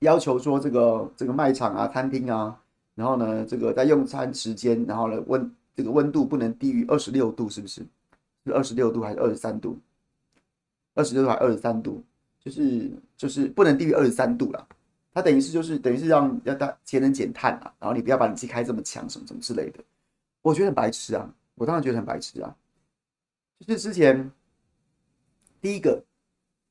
[0.00, 2.60] 要求说这个这个卖场啊、餐厅啊，
[2.94, 7.80] 然后呢，这个在用餐时间，然后呢温这个温度不能低于二十六度，是不是？
[8.44, 9.78] 是二十六度还是二十三度？
[10.94, 12.04] 二十六度还是二十三度？
[12.44, 14.68] 就是就是不能低于二十三度了。
[15.14, 19.82] 它等于是就是等于是让要大节能减碳啊，然后你不要把冷气开这么强，什么什么之类的。
[20.42, 21.32] 我觉得很白痴啊！
[21.54, 22.56] 我当然觉得很白痴啊！
[23.66, 24.30] 就是之前
[25.60, 26.02] 第一个，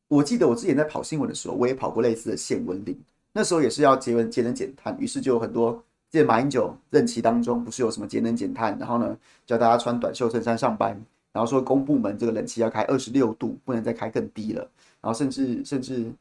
[0.07, 2.99] 我记得我之前在跑新闻的时候，我也跑过类似的限温令，
[3.31, 10.99] 那时候也是要节能节能减碳，于是就有很多，记得马英九任期当中不是有什么节能减碳，然后呢叫大家穿短袖衬衫上班，
[11.31, 14.67] 然后说公部门这个冷气要开二十六度，不能再开更低了，
[14.99, 16.11] 然后甚至甚至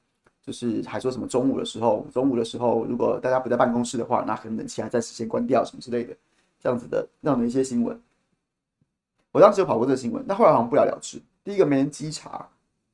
[0.44, 6.14] 就是还说什么中午的时候，中午的时候如果大家不在办公室的话，那可能冷气还暂时先关掉什么之类的。
[6.58, 8.00] 这样子的那样的一些新闻，
[9.32, 11.20] 我当时有跑过这个新闻，但后来好像不了了之。
[11.44, 12.48] 第一个没人稽查，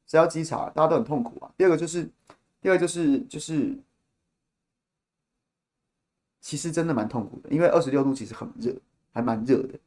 [0.06, 0.70] 谁要稽查？
[0.70, 1.50] 大家都很痛苦啊。
[1.56, 2.08] 第二个就是，
[2.60, 3.76] 第二个就是就是，
[6.40, 8.74] 其实真的蛮痛苦的，因为二十六度其实很热，
[9.12, 9.78] 还蛮热的。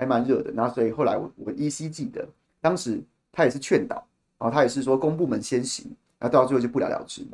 [0.00, 0.52] 还蛮热的。
[0.52, 2.24] 那所以后来我我依稀记得，
[2.60, 3.96] 当时他也是劝导，
[4.38, 7.26] 然后他也是说公部门先行，然后到最后就不了了之。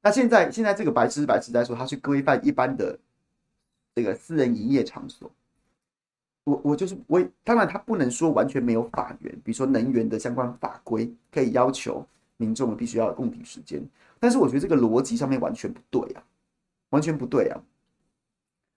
[0.00, 2.96] 那现在现在这个白痴白痴在说，他去规范一般的
[3.94, 5.30] 这个私人营业场所。
[6.44, 13.82] 我我就是我，当然他不能说完全没有法源，比如说能源的相关法规可以要求民众必须要有共体时间，
[14.20, 16.22] 但是我觉得这个逻辑上面完全不对啊，
[16.90, 17.62] 完全不对啊！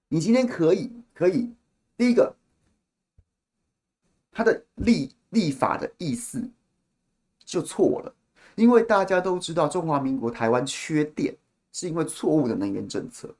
[0.08, 1.52] 你今天可以可以，
[1.98, 2.34] 第一个，
[4.32, 6.50] 他的立立法的意思
[7.44, 8.16] 就错了，
[8.56, 11.36] 因为大家都知道中华民国台湾缺电
[11.74, 13.36] 是因为错误的能源政策，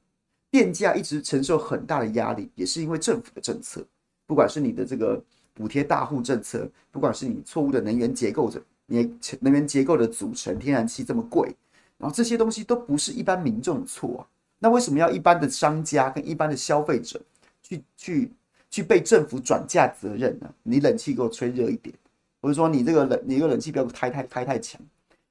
[0.50, 3.86] 电价一直承受很大的压力，也是因为政府的政策。
[4.26, 5.22] 不管是你的这个
[5.54, 11.56] 补贴大户政策，不管是你错误的能源结构的，你能源结构的组成，天然气这么贵，
[11.98, 14.28] 然后这些东西都不是一般民众的错啊。
[14.60, 17.22] 那为什么要一般的商家跟一般的消费者
[17.62, 18.32] 去去
[18.70, 20.54] 去被政府转嫁责任呢？
[20.64, 21.94] 你冷气给我吹热一点，
[22.42, 24.82] 或者说你这个冷你这个冷气不要开太开太强，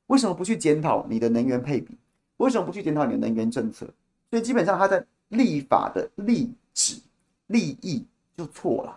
[0.06, 1.96] 为什么不去检讨你的能源配比？
[2.36, 3.88] 为什么不去检讨你的能源政策？
[4.36, 7.00] 所以基本上他在立法的立旨
[7.46, 8.04] 立意。
[8.36, 8.94] 就错了，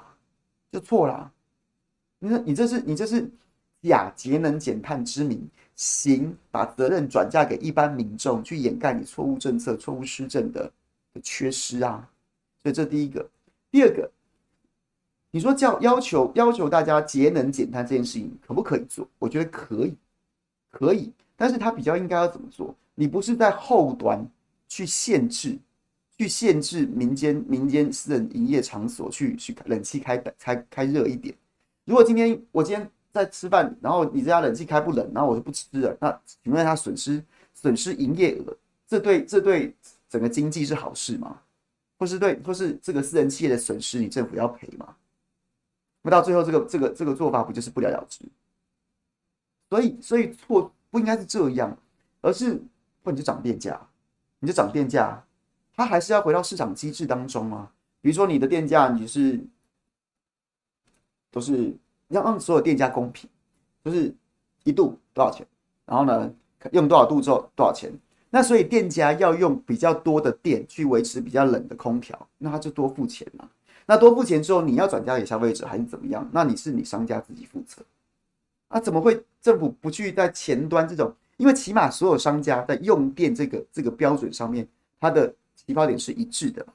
[0.70, 1.32] 就错了。
[2.20, 3.26] 你说你这是你这是
[3.82, 10.70] 假节能减碳之名，行把责任转嫁给一般民众，去掩盖你错误政策、错误施政的
[11.24, 12.06] 缺失啊。
[12.62, 13.26] 所以这第一个，
[13.72, 14.12] 第二个，
[15.32, 19.08] 你说叫要求要求大家节能减碳这件事情可不可以做？
[19.20, 19.96] 我觉得可以，
[20.70, 21.14] 可以。
[21.38, 22.76] 但是它比较应该要怎么做？
[22.94, 24.22] 你不是在后端
[24.70, 25.60] 去限制。
[26.22, 31.34] 去限制民间民间私人营业场所去去冷气开开开热一点。
[31.86, 38.54] 如果今天我今天在吃饭，然后你这家冷气开不冷，然后我就不吃了，那请问他损失损失营业额，
[38.86, 39.74] 这对这对
[40.10, 41.40] 整个经济是好事吗？
[41.98, 44.94] 或是对或是这个私人企业的损失，你政府要赔吗？
[46.02, 48.26] 那到最后这个这个这个做法不就是不了了之？
[49.70, 51.78] 所以所以错不应该是这样，
[52.20, 52.62] 而是
[53.04, 53.89] 不你就涨电价，
[54.40, 55.24] 你就涨电价。
[55.76, 57.72] 它还是要回到市场机制当中啊，
[58.02, 59.40] 比如说你的电价，你是
[61.32, 61.74] 都是
[62.10, 63.30] 要让所有电价公平，
[63.86, 64.14] 就是
[64.66, 65.48] 一度多少钱，
[65.86, 66.30] 然后呢
[66.74, 67.90] 用多少度之后多少钱，
[68.30, 73.50] 那所以店家要用比较多的电去维持比较冷的空调，那他就多付钱嘛。
[73.86, 76.30] 那多付钱之后，你要转嫁给消费者还是怎么样？
[76.34, 77.82] 那你是你商家自己负责
[78.68, 78.82] 啊？
[78.82, 81.16] 怎么会政府不去在前端这种？
[81.40, 84.68] 因为起码所有商家在用电这个这个标准上面，
[85.00, 85.34] 它的。
[85.68, 86.66] 起跑点是一致的，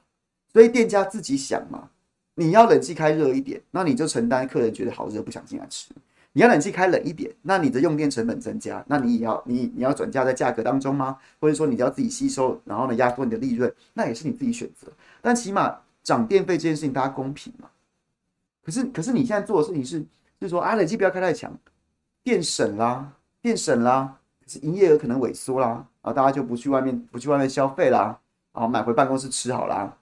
[0.52, 1.88] 所以店家自己想嘛，
[2.34, 5.92] 你要冷气开热一点，那你就承担客人觉得好热不想进来吃；
[6.32, 11.18] 你要冷气开冷一点，那你的用电成本增加，那你也要你你要转嫁在价格当中吗？
[11.40, 14.86] 或者说你要自己吸收，然后呢压缩你的利润，那也是你自己选择。
[15.20, 17.68] 但起码涨电费这件事情大家公平嘛。
[18.62, 19.98] 可是可是你现在做的事情是，
[20.38, 21.52] 就是说啊冷气不要开太强，
[22.22, 25.68] 电省啦，电省啦，是营业额可能萎缩啦，
[26.02, 28.20] 然后大家就不去外面不去外面消费啦。
[28.52, 29.98] 啊，买回办公室吃好啦。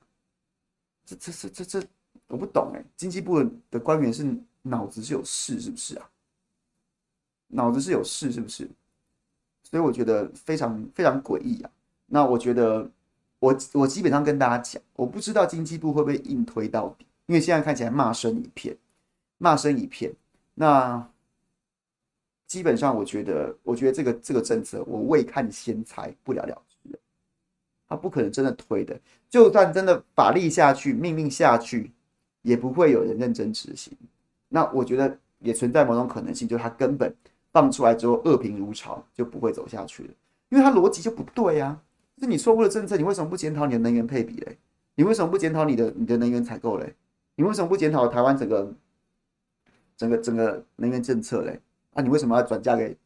[1.05, 1.89] 这、这、这、这、这，
[2.27, 2.85] 我不懂哎。
[2.97, 6.09] 经济部的官员是脑子是有事是不是啊？
[7.49, 8.69] 脑子是有事是不是？
[9.63, 11.71] 所以我觉得非常非常诡异啊。
[12.07, 12.91] 那我觉得
[13.39, 18.77] 我我基本上跟大家讲，我不知道经济部会不会硬推到底，因为现在看起来骂声一片，
[19.39, 20.15] 骂声一片。
[20.55, 21.09] 那
[22.53, 26.99] 基本上我觉得，我觉得这个这个政策，我未看先猜，不了了之。
[27.89, 31.91] 他不可能真的推的，就算真的法律下去，命令下去，
[32.43, 33.97] 也不会有人认真执行。
[34.51, 37.11] 那我觉得也存在某种可能性，就是他根本
[37.53, 40.11] 放出来之后恶评如潮，就不会走下去了，
[40.51, 41.81] 因为他逻辑就不对呀、啊。
[42.21, 44.59] 是你错误的政策，你为什么不检讨你的能源配比嘞？
[44.95, 46.95] 你为什么不检讨你的你的能源采购嘞？
[47.37, 48.75] 你为什么不检讨台湾整个
[49.97, 51.59] 整个整个能源政策嘞？
[51.95, 52.97] 啊，你为什么要转嫁给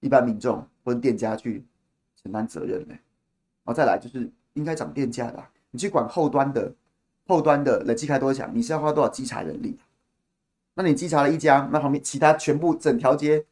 [0.00, 1.64] 一般民众或者店家去
[2.22, 2.94] 承担责任呢？
[3.64, 6.72] 然后再来就是应该涨电价的，你去管后端的
[7.26, 9.78] 后端的冷气开多强，你是要花多少稽查人力？
[10.74, 13.44] 那你稽查了一家，那旁边其他全部整条街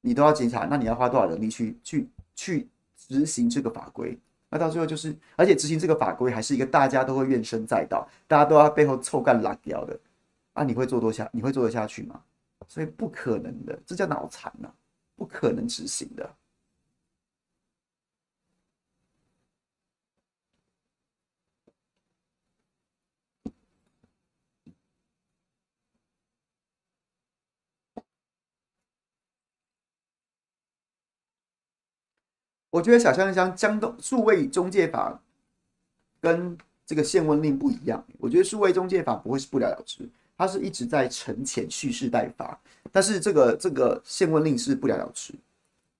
[0.00, 4.18] 你都要稽查，那你要花多少人力去去去执行这个法规？
[4.48, 9.98] 那到最后就是，而且执行这个法规还是一个大家都会怨声载道，大家都要背后臭干辣椒的，
[10.54, 11.28] 啊，你会做多下？
[11.32, 12.22] 你会做得下去吗？
[12.68, 14.72] 所以不可能的，这叫脑残呐，
[15.16, 16.36] 不可能执行的。
[32.70, 35.20] 我觉得小香香江东数位中介法
[36.20, 36.56] 跟
[36.86, 38.06] 这个限温令不一样。
[38.18, 40.08] 我觉得数位中介法不会是不了了之，
[40.40, 42.58] 他是一直在沉潜蓄势待发。
[42.90, 45.34] 但是这个这个限温令是不了了之，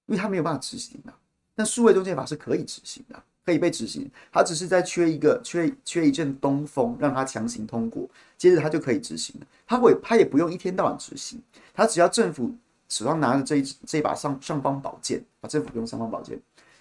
[0.06, 1.12] 因为他没有办法执行的。
[1.54, 4.10] 但数位中介法是可以执行的，可以被执行。
[4.32, 9.46] 他只是在缺一个缺缺一阵东风，让他强行通过，接着他就可以执行了。
[9.66, 11.38] 他会他也不用一天到晚执行，
[11.74, 12.50] 他只要政府
[12.88, 16.40] 手上拿着这一这一把上上方宝剑，啊政府不用上方宝剑，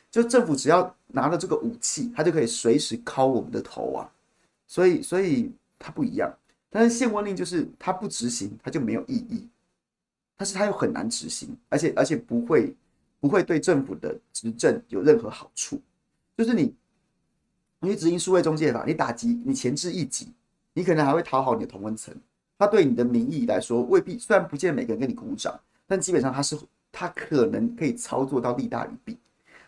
[0.09, 4.09] 就政府只要拿了这个武器，他就可以随时敲我们的头啊。
[4.65, 6.33] 所以所以他不一样。
[6.69, 9.47] 但是限温令就是它不执行，它就没有意义。
[10.37, 12.73] 但是它又很难执行，而且而且不会
[13.19, 15.81] 不会对政府的执政有任何好处。
[16.37, 16.73] 就是你
[17.79, 20.31] 你执行数位中介法，你打击你前置一击，
[20.73, 22.15] 你可能还会讨好你的同温层。
[22.57, 26.57] 他对你的民意来说未必，虽然不见每个人跟你鼓掌，但基本上他是
[26.91, 29.17] 他可能可以操作到利大于弊。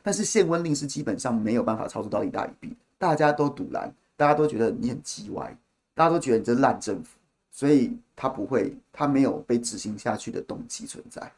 [0.04, 5.58] 但是限温令是基本上没有办法操作到利大于弊，大家都堵拦，大家都觉得你很鸡歪，
[5.94, 7.18] 大家都觉得你这烂政府。
[7.54, 11.32] 所以他不会，他没有被执行下去的动机存在，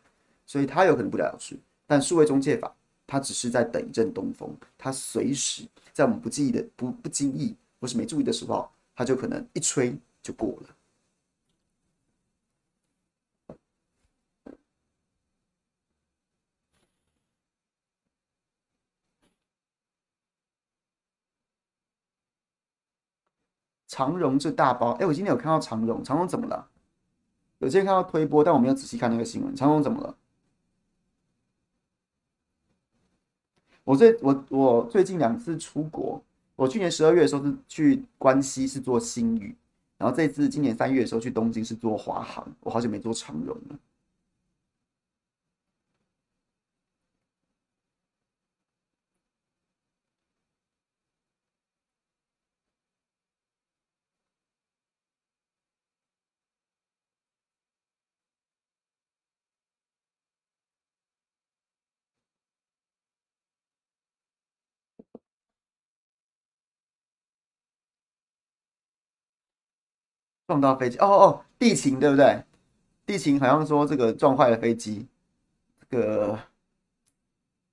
[0.45, 1.57] 所以他有可能不了了之。
[1.87, 2.71] 但数位中介法，
[3.07, 10.69] 他只是在等一阵东风，他随时在我们不记忆的不不经意或是没注意的时候，他就可能一吹就过了。
[23.93, 26.67] 长荣这大包，哎、我今天有看到长荣，长荣怎么了？
[27.59, 29.55] 有今天看到推播，但我没有仔细看那个新闻。
[29.55, 30.15] 长荣怎么了？
[33.83, 36.19] 我最我我最近两次出国，
[36.55, 39.55] 我去年十二月的时候是去关西是做新宇，
[39.99, 43.77] 然后这次今年三月的时候去东京是做华航，我好久没做长荣了。
[70.47, 72.43] 撞到飞机哦哦，地勤对不对？
[73.05, 75.07] 地勤好像说这个撞坏了飞机，
[75.89, 76.39] 这个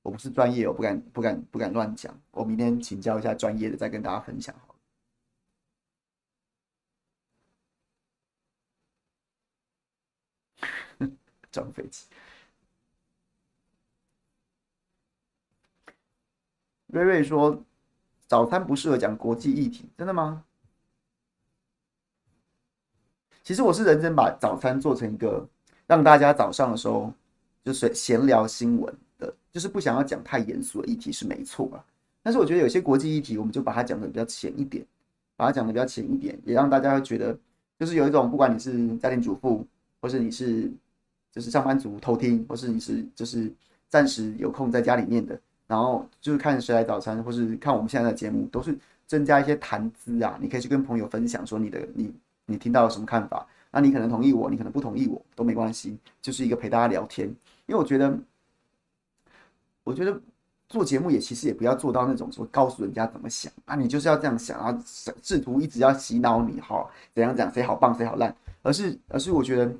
[0.02, 2.12] 我不是专业，我不敢不敢不敢乱讲。
[2.32, 4.54] 我明天请教一下专业的，再跟大家分享。
[11.52, 12.06] 撞飞机，
[16.86, 17.62] 瑞瑞说
[18.26, 20.44] 早餐不适合讲国际议题，真的吗？
[23.50, 25.44] 其实我是认真把早餐做成一个
[25.88, 27.12] 让大家早上的时候
[27.64, 31.82] 就是闲聊新闻的，就是不想要讲太严肃的议题是没错啊。
[32.22, 34.86] 但是我觉得有些国际议题，我们就把它讲的比较浅一点，
[35.36, 37.36] 把它讲的比较浅一点，也让大家会觉得
[37.76, 39.66] 就是有一种不管你是家庭主妇，
[40.00, 40.70] 或是你是
[41.32, 43.52] 就是上班族偷听，或是你是就是
[43.88, 45.36] 暂时有空在家里面的，
[45.66, 48.78] 然后就是看谁来早餐，或是看我们现在的节目，都是
[49.08, 50.38] 增加一些谈资啊。
[50.40, 52.14] 你可以去跟朋友分享说你的你。
[52.50, 53.46] 你听到了什么看法？
[53.70, 57.28] 那你可能同意我，你可能不同意我，都没关系，就是一个陪大家聊天。
[57.66, 58.18] 因为我觉得，
[59.84, 60.20] 我觉得
[60.68, 64.76] 做节目也其实也不要做到那种说告诉人家怎么想啊，你就是要这样想啊，
[65.22, 66.84] 试图一直要洗脑你哈，
[67.14, 69.72] 怎样讲谁好棒谁好烂，而是而是我觉得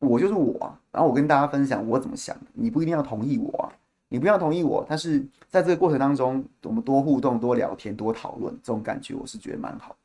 [0.00, 3.72] 我就是我啊，然后我跟大家分享我怎么想，你不一定要同意我啊，
[4.10, 9.96] 你不要同意我，但是在这个过程当中，我们多互动、多聊天、多讨论，这种感觉我是觉得蛮好。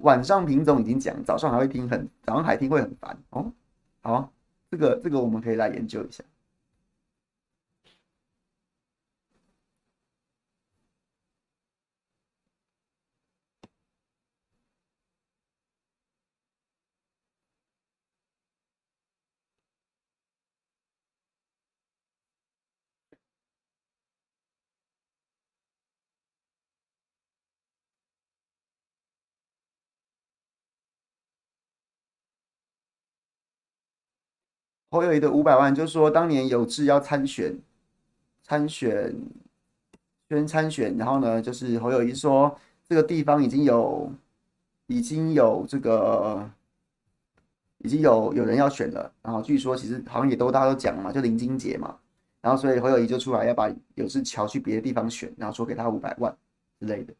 [0.00, 3.52] 晚上品种已经讲，早上还会听很，早上还听会很烦哦。
[4.02, 4.32] 好，
[4.70, 6.22] 这个这个我们可以来研究一下。
[34.90, 37.56] 侯友谊的五百万，就是说当年有志要参选，
[38.42, 39.14] 参选，
[40.28, 44.12] 宣参选，然后呢，就是侯友谊说这个地方已经有，
[44.88, 46.50] 已经有这个，
[47.78, 51.96] 已经有有人要选了，然后据说其实好像也都大家都讲嘛，就林金杰嘛，
[52.40, 56.36] 然后所以侯友谊就出来要把有志乔去别的地方选，然后说给他五百万
[56.80, 57.14] 之类的。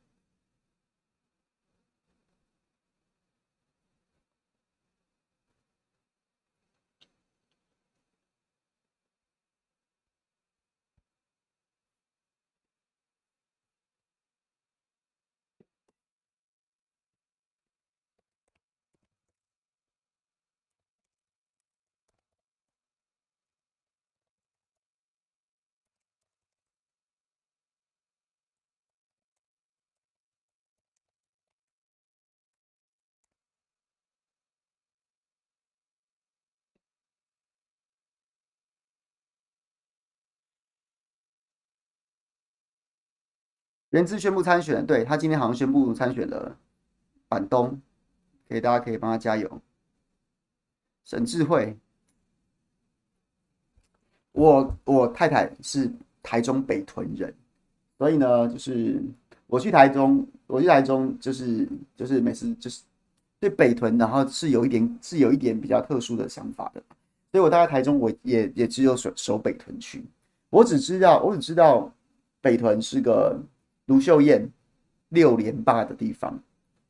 [43.91, 46.57] 人资宣布参选，对，他今天好像宣布参选了
[47.28, 47.76] 板东，
[48.49, 49.61] 可以大家可以帮他加油。
[51.05, 51.76] 沈智慧，
[54.30, 55.91] 我我太太是
[56.22, 57.34] 台中北屯人，
[57.99, 59.03] 所以呢，就是
[59.49, 62.82] 我去台中，我去台中就是就是每次就是
[63.41, 66.80] 对北屯，然后是有一点是有一点比较特殊的想法的，
[67.32, 70.05] 所以我大概台中我也也只有守守北屯区，
[70.49, 71.93] 我只知道我只知道
[72.41, 73.36] 北屯是个。
[73.91, 74.49] 卢秀燕
[75.09, 76.41] 六连霸的地方，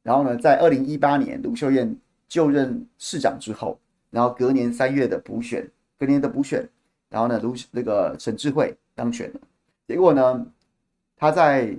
[0.02, 1.96] 然后呢，在二零一八年卢秀燕
[2.28, 3.80] 就任市长之后，
[4.10, 5.66] 然后隔年三月的补选，
[5.98, 6.68] 隔年的补选，
[7.08, 9.40] 然后呢，卢那个沈智慧当选了，
[9.88, 10.46] 结果呢，
[11.16, 11.74] 他在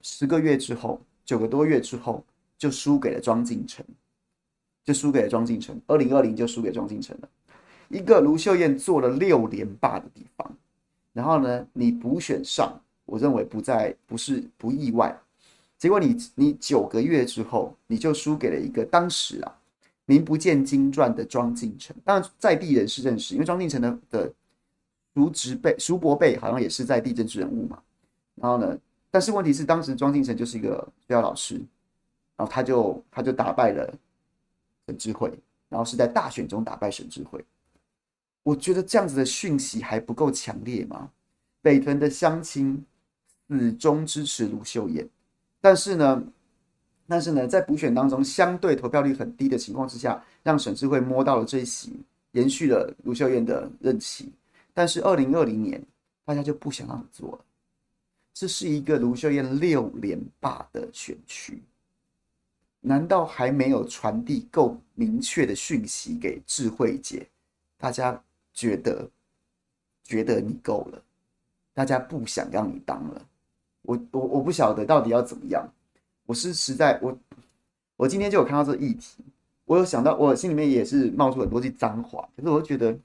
[0.00, 2.24] 十个月之后，九个多月之后
[2.56, 3.84] 就输给了庄敬诚，
[4.84, 7.28] 就输给了庄敬诚，二零二零就输给庄敬诚了，
[7.90, 10.50] 一个卢秀燕做了六连霸的地方，
[11.12, 12.80] 然后呢，你补选上。
[13.08, 15.18] 我认为不在，不是不意外。
[15.78, 19.58] 结果你你九个月之后，你就输给了一个当时啊
[20.04, 21.96] 名不见经传的庄敬诚。
[22.04, 24.32] 当然在地人士认识，因为庄敬诚的的
[25.14, 27.82] 叔侄辈、叔伯辈好像也是在地政治人物嘛。
[28.34, 28.78] 然后呢，
[29.10, 31.54] 但是问题是当时庄敬诚就是一个学校老师，
[32.36, 33.94] 然后他就他就打败了
[34.86, 35.32] 沈智慧，
[35.70, 37.42] 然后是在大选中打败沈智慧。
[38.42, 41.10] 我觉得这样子的讯息还不够强烈吗？
[41.62, 42.84] 北屯的乡亲。
[43.48, 45.08] 始终支持卢秀燕，
[45.60, 46.22] 但是呢，
[47.06, 51.98] 但是呢，在补选当中相对投票率很低的情况之下，让沈智慧摸到了这一席，
[52.32, 54.30] 延续了卢秀燕的任期。
[54.74, 55.82] 但是二零二零年，
[56.24, 57.44] 大家就不想让你做了。
[58.34, 61.60] 这是一个卢秀燕六连霸的选区，
[62.80, 67.26] 难道还没有传递够明确的讯息给智慧姐？
[67.78, 68.22] 大家
[68.52, 69.08] 觉得
[70.04, 71.02] 觉得你够了，
[71.72, 73.26] 大家不想让你当了。
[73.82, 75.66] 我我我不晓得到底要怎么样，
[76.26, 77.16] 我是实在我
[77.96, 79.24] 我今天就有看到这议题，
[79.64, 82.98] 我有想到我心里面也是冒出很多句脏话，可是我就觉得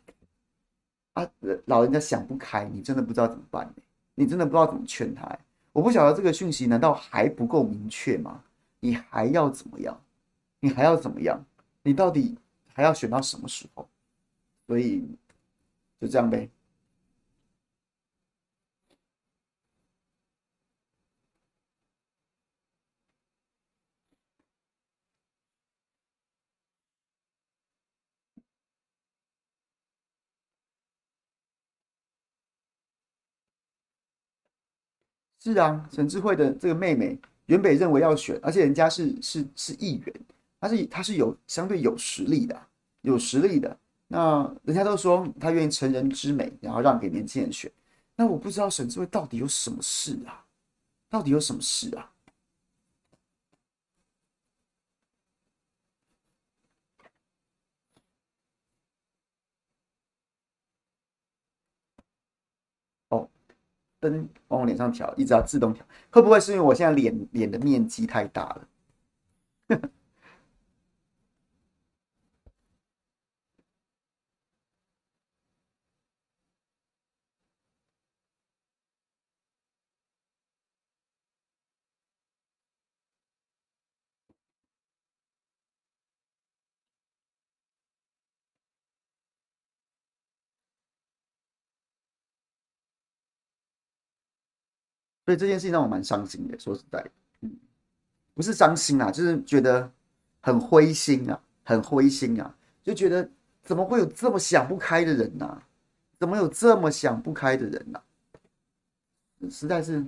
[1.13, 1.27] 啊，
[1.65, 3.73] 老人家想不开，你真的不知道怎么办，
[4.15, 5.37] 你真的不知道怎么劝他。
[5.71, 8.43] 我不晓得这个讯息难道还不够明确吗？
[8.79, 9.99] 你还要怎么样？
[10.59, 11.43] 你还要怎么样？
[11.81, 12.37] 你到底
[12.73, 13.87] 还要选到什么时候？
[14.67, 15.03] 所以
[15.99, 16.49] 就这样呗。
[35.43, 40.15] 是啊，沈智慧的这个妹妹原本认为要选，而且人家是是是议员，
[40.61, 42.57] 他是他是有相对有实力的，
[43.01, 43.77] 有实力的。
[44.07, 47.69] 那人家都说他愿意成人之美，然后让给年轻人选。
[48.15, 50.45] 那我不知道沈智慧到底有什么事啊？
[51.09, 52.09] 到底有什么事啊？
[64.09, 68.43] 灯往我脸上调，一直要自动调，会不会是因为我现在脸脸的面积太大
[69.69, 69.79] 了？
[95.25, 97.11] 所以这件事情让我蛮伤心的，说实在的，
[97.41, 97.55] 嗯，
[98.33, 99.91] 不是伤心啊，就是觉得
[100.41, 103.29] 很灰心啊，很灰心啊，就觉得
[103.63, 105.67] 怎么会有这么想不开的人呢、啊？
[106.19, 109.49] 怎么有这么想不开的人呢、啊？
[109.49, 110.05] 实在是。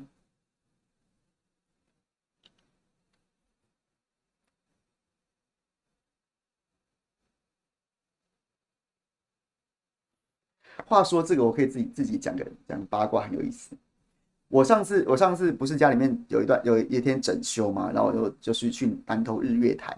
[10.85, 13.75] 话说这个，我可以自己自己讲个讲八卦，很有意思。
[14.47, 19.97] 我上次我上次不是家里面有一段有一天整修嘛，然后我就就是去南投日月潭，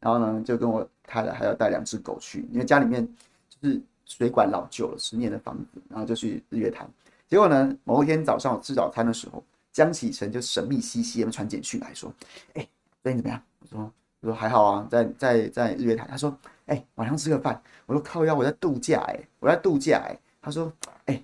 [0.00, 3.06] 然后呢就跟我太太还要带两只狗去，因为家里面
[3.48, 6.88] 就是水管老旧了，十年的房子，然后就去日月潭。
[7.26, 12.10] 结果呢，某一天早上我吃早餐的时候，江启臣就神秘兮兮的传简讯来说
[12.54, 12.66] ：“哎、
[13.02, 16.34] 最近怎么样？”我说：“我说还好啊，在在在日月潭。”他说
[16.66, 20.72] ：“哎、晚上吃个饭。”我说：“靠腰，我在度假哎、我在度假哎、”他说
[21.04, 21.22] ：“哎、”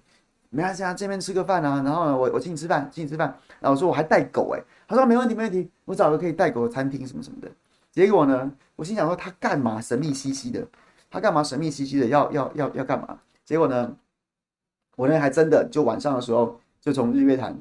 [0.54, 3.26] 没关系啊，这边吃个饭啊，然后呢，我我请你吃饭，请你吃饭。
[3.60, 7.50] 然后我说我还带狗哎、他说没问题没问题，我找个可以带狗的餐厅什么什么的。
[7.90, 10.64] 结果呢，我心想说他干嘛神秘兮兮的，
[11.10, 13.18] 他干嘛神秘兮兮的要要要要干嘛？
[13.44, 13.96] 结果呢，
[14.96, 17.56] 我呢还真的就晚上的时候就从日月潭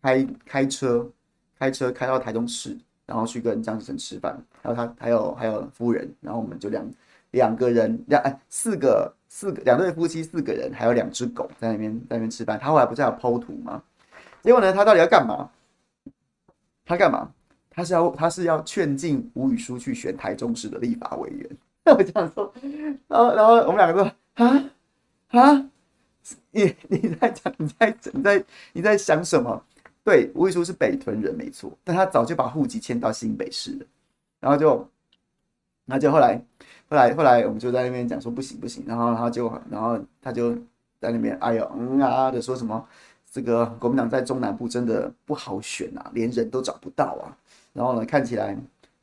[0.00, 1.10] 开开车
[1.58, 2.76] 开车开到台中市，
[3.06, 6.88] 然后去跟江启臣吃饭，还有他还有还有夫人，然后我们就两
[7.32, 12.58] 两个人两哎四个四个两对夫妻四个人，还有两只狗在那边在那边吃饭。
[12.58, 13.82] 他后来不是要剖图吗？
[14.40, 15.50] 结果呢，他到底要干嘛？
[16.86, 17.30] 他干嘛？
[17.68, 21.50] 他是要他是要劝进吴宇书去选台中市的立法委员。
[21.84, 22.50] 那 我这样说，
[23.08, 24.10] 然后然后我们两个说
[24.42, 24.70] 啊
[25.28, 25.70] 啊，
[26.52, 29.62] 你你在讲你在你在你在想什么？
[30.02, 33.86] 对，吴宇书是北屯人没错，但他早就把户籍迁到新北市了。
[34.40, 34.88] 然后就，
[35.84, 36.40] 然后就后来
[36.88, 40.54] 后来后来我们就在那边讲说不行不行，然后然后就然后他就
[41.00, 42.86] 在那边哎呦嗯啊的说什么。
[43.28, 47.36] 这个国民党在中南部真的不好选啊，连人都找不到啊。
[47.74, 48.56] 然后呢，看起来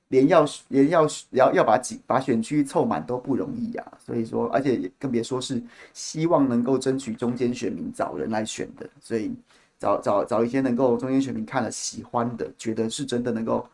[0.08, 3.92] 连要连要要要把几把选区凑满都不容易啊。
[4.04, 5.62] 所以说，而且更别说是
[5.94, 8.90] 希望能够争取中间选民找人来选的。
[9.00, 9.32] 所以
[9.78, 13.68] 找找找一些能够中间选民看了喜欢的，觉得是真的能够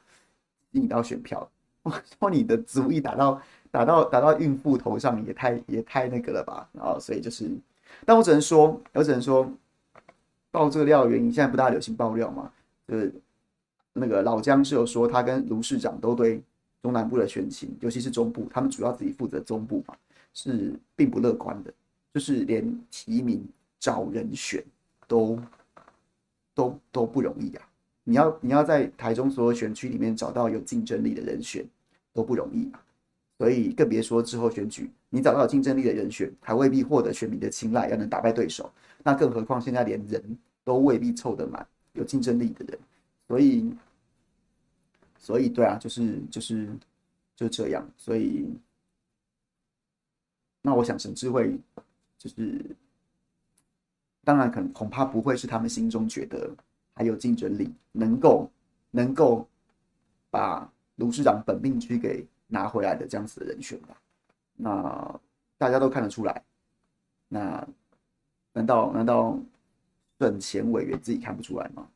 [0.71, 1.49] 引到选票。
[1.83, 3.41] 我 说你的主意打到
[3.71, 6.69] 打到打到孕妇头上也太也太那个了吧？
[6.73, 7.49] 然后所以就是，
[8.05, 9.49] 但我只能说，我只能说。
[10.51, 12.51] 爆这个料的原因，现在不大流行爆料嘛？
[12.87, 13.13] 就是
[13.93, 16.41] 那个老姜是有说，他跟卢市长都对
[16.81, 19.95] 中南部的选情，尤其是中部，他们主要自己负责中部嘛，
[20.33, 21.71] 是并不乐观的。
[22.15, 23.47] 就是连提名
[23.79, 24.63] 找人选
[25.07, 25.39] 都
[26.55, 27.69] 都都不容易啊！
[28.03, 31.63] 你要你要在台中所有选区里面找到有竞争力的人选
[32.11, 32.81] 都不容易啊！
[33.39, 38.69] 所以更别说之后选举，你找到竞争力的人选，还未必获得选民的青睐，要能打败对手。
[39.01, 42.77] 那更何况现在连人都未必凑得满，有竞争力的人，
[43.29, 43.73] 所以，
[45.17, 46.67] 所以对啊，就是就是
[47.33, 48.45] 就这样，所以，
[50.61, 51.57] 那我想沈智慧
[52.17, 52.59] 就是，
[54.25, 56.53] 当然可能恐怕不会是他们心中觉得
[56.93, 58.51] 还有竞争力，能够
[58.91, 59.47] 能够
[60.29, 63.95] 把卢市长本命区给拿回来的这样子的人选吧，
[64.57, 65.19] 那
[65.57, 66.43] 大家都看得出来，
[67.29, 67.65] 那。
[68.51, 69.37] 难道难道
[70.19, 71.87] 省钱委员自己看不出来吗？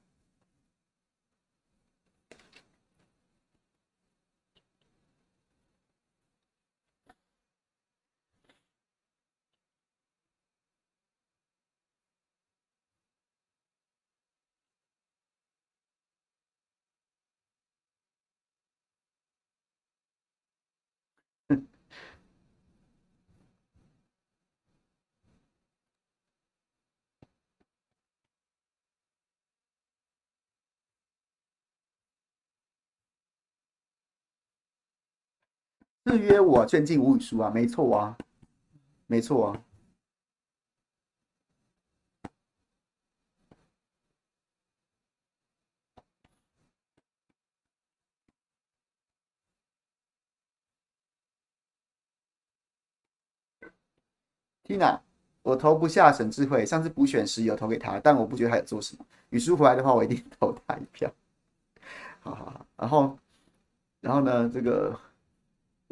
[36.05, 38.17] 制约我劝进吴宇书啊，没错啊，
[39.07, 39.63] 没错啊。
[54.65, 54.99] Tina，
[55.41, 59.05] 我投不下沈智慧，上次补选时有投给他，但我不觉得他有做什么。
[59.29, 61.11] 宇书回来的话，我一定投他一票。
[62.19, 63.17] 好好好，然后，
[64.01, 64.99] 然后呢，这个。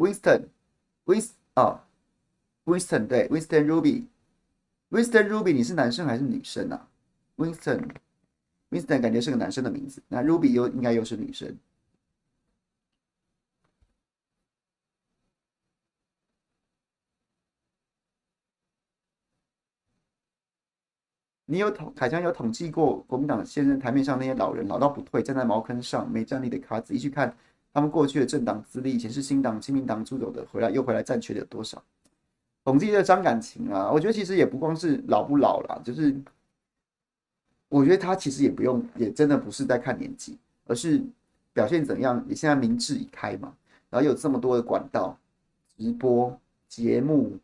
[0.01, 1.21] Winston，Win
[1.53, 1.87] 啊
[2.65, 6.89] ，Winston 对，Winston Ruby，Winston Ruby，你是男生还是女生啊
[7.37, 11.55] ？Winston，Winston 感觉是个男生的名字，那 Ruby 又应该又是女生。
[21.45, 27.37] 你有统凯强有统计过国民党现任台面上那些老人老到不退，站在茅坑上没站立的咖，仔细去看。
[27.73, 31.81] 他们过去的政党资历，以前是新党、亲民党出走的，回来又回来，占缺的有多少？
[32.63, 36.15] 统计的伤感情啊，我觉得其实也不光是老不老啦，就是
[37.69, 41.01] 我觉得他其实也不用，也真的不是在看年纪，而是
[41.53, 42.23] 表现怎样。
[42.27, 43.53] 你现在民智已开嘛，
[43.89, 45.17] 然后有这么多的管道、
[45.77, 47.37] 直播节目，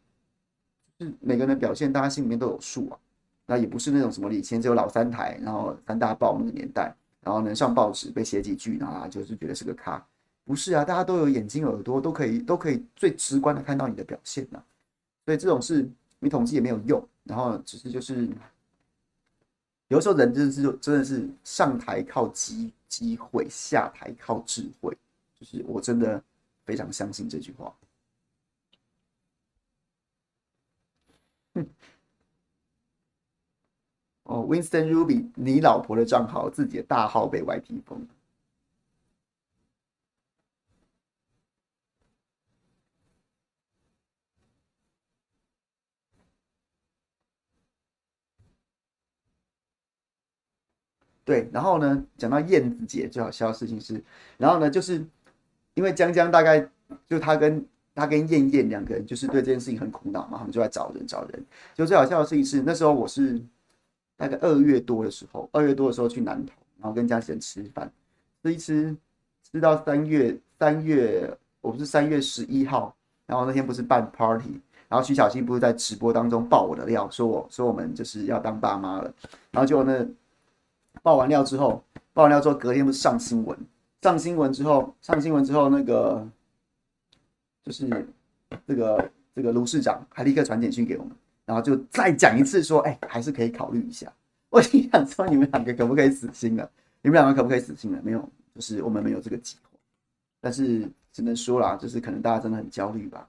[0.99, 2.99] 就是每个人的表现，大家心里面都有数啊。
[3.45, 10.05] 那也不是那种什么以前只有老三台，然后三大报那个年代，然后能上报纸被写几句，然后就是觉得是个咖。
[10.47, 14.63] 不是啊，大家都有眼睛耳朵，都可以都可以最直观的看到你的表现呐、
[15.25, 15.85] 所以这种事
[16.19, 18.29] 你统计也没有用，然后只是就是
[19.89, 24.97] 有时候人真的是真的是上台靠机机会，下台靠智慧，
[25.37, 26.23] 就是我真的
[26.63, 27.75] 非常相信这句话。
[34.23, 38.07] 哦，Winston Ruby，你老婆的账号自己的大号被 YT 封了。
[51.27, 54.01] 对，然后呢，讲到燕子姐最好笑的事情是，
[54.37, 55.05] 然后呢，就是
[55.73, 56.65] 因为江江大概
[57.05, 61.45] 就他跟他跟燕燕两个人就是对这件事情很苦恼嘛，他们就在找人找人。
[61.75, 63.41] 就最好笑的事情是，那时候我是
[64.15, 67.91] 大概二月多的时候，二月多的时候去南投，然后跟家里人吃饭，
[68.41, 68.95] 吃一吃
[69.51, 74.61] 吃到三月三月，我不是三月十一号，然后那天不是办 party。
[74.89, 79.13] 然后徐小新不是在直播当中爆我的料，说我说我们就是要当爸妈了，
[79.51, 80.07] 然后结果那
[81.01, 81.83] 爆完料之后，
[82.13, 83.57] 爆完料之后隔天不是上新闻，
[84.01, 86.27] 上新闻之后上新闻之后那个
[87.63, 87.87] 就是
[88.65, 91.11] 这个这个卢市长还立刻传简讯给我们，
[91.45, 94.11] 然后就再讲一次说，哎，还是可以考虑一下。
[94.49, 96.69] 我心想说，你们两个可不可以死心了？
[97.01, 97.99] 你们两个可不可以死心了？
[98.01, 99.77] 没有，就是我们没有这个机会，
[100.39, 103.27] 但是只能说啦，就是可能大家真的很焦虑吧。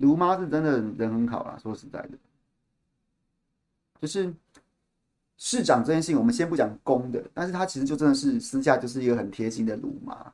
[0.00, 2.10] 卢妈是真的人很好啦，说实在的，
[4.00, 4.32] 就是
[5.36, 10.32] 市长这件事情，我们先不讲公的，但是他其实就真的是私下就是一个很贴心的卢妈。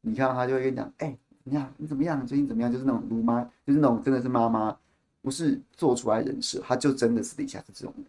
[0.00, 2.24] 你看他就会跟你讲，哎、欸，你看你怎么样？
[2.24, 2.70] 最近怎么样？
[2.70, 4.78] 就是那种卢妈，就是那种真的是妈妈，
[5.22, 8.04] 不是做出来人设，他就真的私底下是这种的。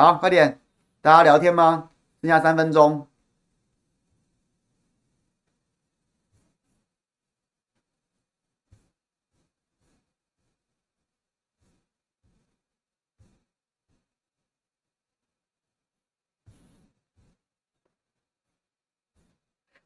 [0.00, 0.58] 好，快点，
[1.02, 1.90] 大家聊天吗？
[2.22, 3.06] 剩下三分钟。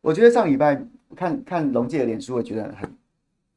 [0.02, 0.82] 我觉得上礼拜
[1.14, 2.90] 看看龙介的脸书，我觉得很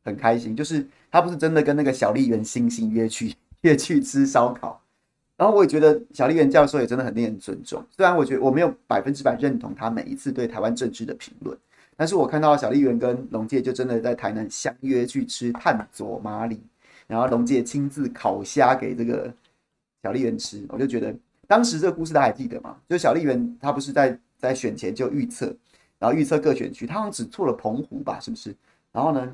[0.03, 0.55] 很开心。
[0.55, 4.81] 就是他不是真的跟那个小笠原星星约去约去吃烧烤，
[5.37, 7.81] 然后我也觉得小笠原教授也真的很令人尊重。
[7.89, 11.57] 虽然我觉得我没有百分之百认同他每一次对台湾政治的评论，
[11.95, 16.59] 但是我看到小笠原跟龙介就真的在台南相约去吃炭佐麻里，
[17.07, 19.33] 然后龙介亲自烤虾给这个
[20.01, 21.15] 小笠原吃，我就觉得
[21.47, 22.75] 当时这个故事大家还记得吗？
[22.89, 25.55] 就小笠原他不是在在选前就预测。
[26.03, 28.53] 然后预测各选区，他好像只错了澎湖吧，是不是？
[28.91, 29.25] 然后呢，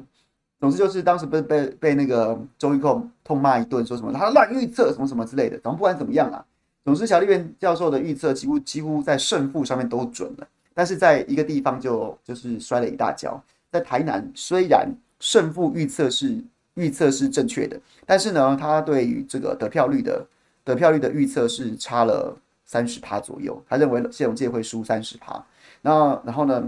[0.59, 5.59] 总之就是当时被被被那个周玉蔻痛骂一顿，说什么他乱预测什么什么之类的。
[5.63, 6.45] 然后不管怎么样啊，
[6.85, 13.43] 总之小笠原教授的预测几乎几乎在胜负上面都准了，但是在一个地方就就是摔了一大跤。
[13.71, 14.87] 在台南，虽然
[15.19, 16.39] 胜负预测是
[16.75, 20.23] 预测是正确的，但是呢，他对于这个得票率的
[20.63, 25.43] 得票率的预测是差了三十趴左右，他认为谢永介会输三十趴。
[25.81, 26.63] 然后，然后呢？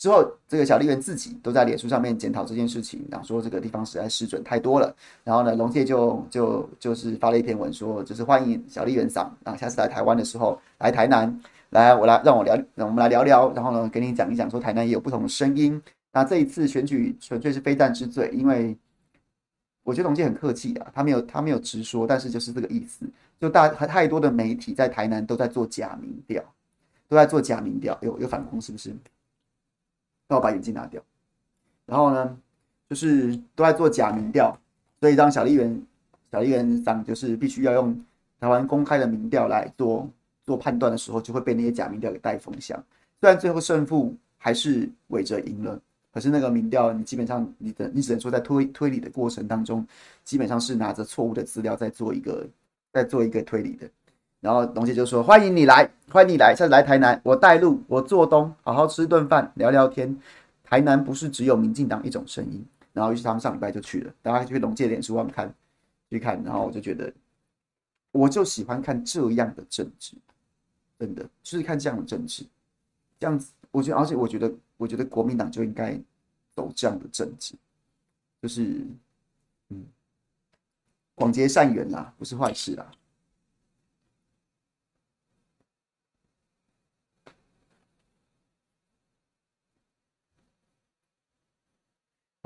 [0.00, 4.94] 之后，这个小笠原自己都在脸书上面检讨这件事情，然后说这个地方实在失准太多了。
[5.24, 13.52] 然后呢，龙介就就就是发了一篇文说，就是欢迎小笠原桑啊，下次来台湾的时候来台南，来我来让我聊，我们来聊聊。
[13.54, 15.82] 然后呢，给你讲一讲，说台南也有不同的声音。
[16.12, 18.78] 那这一次选举纯粹是非战之罪，因为
[19.82, 23.04] 我觉得龙介很客气啊，他没有他没有直说，但是就是这个意思。
[23.40, 26.40] 就大太多的媒体在台南都在做假民调。
[27.08, 28.94] 都在做假民调，有有反攻是不是？
[30.28, 31.02] 那我把眼镜拿掉。
[31.86, 32.38] 然后呢，
[32.90, 34.54] 就是都在做假民调，
[35.00, 35.82] 所以当小笠原
[36.30, 37.98] 小笠原长就是必须要用
[38.38, 40.06] 台湾公开的民调来做
[40.44, 42.78] 做判断的时候，就会被那些假民调给带风向。
[43.20, 45.80] 虽然最后胜负还是伟哲赢了，
[46.12, 49.86] 可是那个民调你基本上你的你只能说在推推理的过程当中，
[50.24, 52.46] 基本上是拿着错误的资料在做一个
[52.92, 53.88] 在做一个推理的。
[54.40, 60.16] 然后龙姐就说：“欢迎你来，欢迎你来，下次来台南，我带路，我做东，好好吃顿饭，聊聊天。
[60.62, 65.52] 台南不是只有民进党一种声音。”然后于是他们上礼拜就去了，大家去龙介脸书上看，
[66.10, 66.42] 去看。
[66.44, 67.12] 然后我就觉得，
[68.12, 70.14] 我就喜欢看这样的政治，
[70.98, 72.44] 真的就是看这样的政治，
[73.18, 75.98] 这样子，我觉得，而且我觉得，我觉得国民党就应该
[76.54, 77.54] 走这样的政治，
[78.42, 78.84] 就是，
[79.70, 79.84] 嗯，
[81.14, 82.90] 广结善缘啦，不是坏事啦。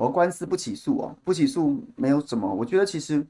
[0.03, 2.53] 我官司不起诉哦，不起诉没有什么。
[2.53, 3.25] 我觉得其实，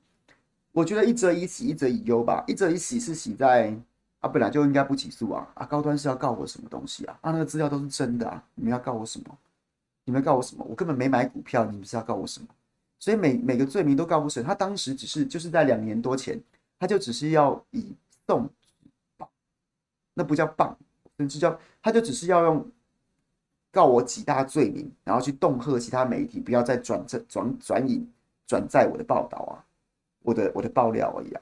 [0.71, 2.43] 我觉得一则以喜，一则以忧吧。
[2.47, 3.71] 一则以喜是喜在
[4.21, 5.47] 啊，本来就应该不起诉啊。
[5.53, 7.15] 啊，高端是要告我什么东西啊？
[7.21, 9.37] 啊，那个资料都是真的啊，你们要告我什么？
[10.05, 10.65] 你们告我什么？
[10.67, 12.47] 我根本没买股票，你们是要告我什么？
[12.97, 14.43] 所以每每个罪名都告不成。
[14.43, 16.41] 他当时只是就是在两年多前，
[16.79, 17.93] 他就只是要以
[18.25, 18.49] 送
[19.15, 19.29] 棒，
[20.15, 20.75] 那不叫棒，
[21.17, 22.65] 甚至叫他就只是要用
[23.73, 28.07] 告我几大罪名，然后去恫吓其他媒体不要再转这转转引
[28.45, 29.65] 转载我的报道啊，
[30.21, 31.41] 我的我的爆料而已啊。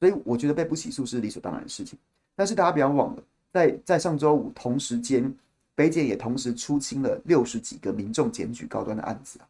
[0.00, 1.98] 所以我觉得被不起诉是理所当然的事情。
[2.34, 5.30] 但是大家不要忘了，在在上周五同时间，
[5.74, 9.44] 北检也同时出清了六十几个民众检举高端的案子啊，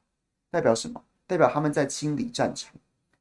[0.50, 1.00] 代表什么？
[1.26, 2.72] 代表他们在清理战场，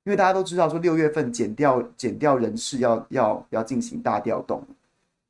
[0.06, 4.66] 因为大家都知道说六月份检调检调人事要要要进行大调动，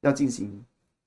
[0.02, 0.64] 要进行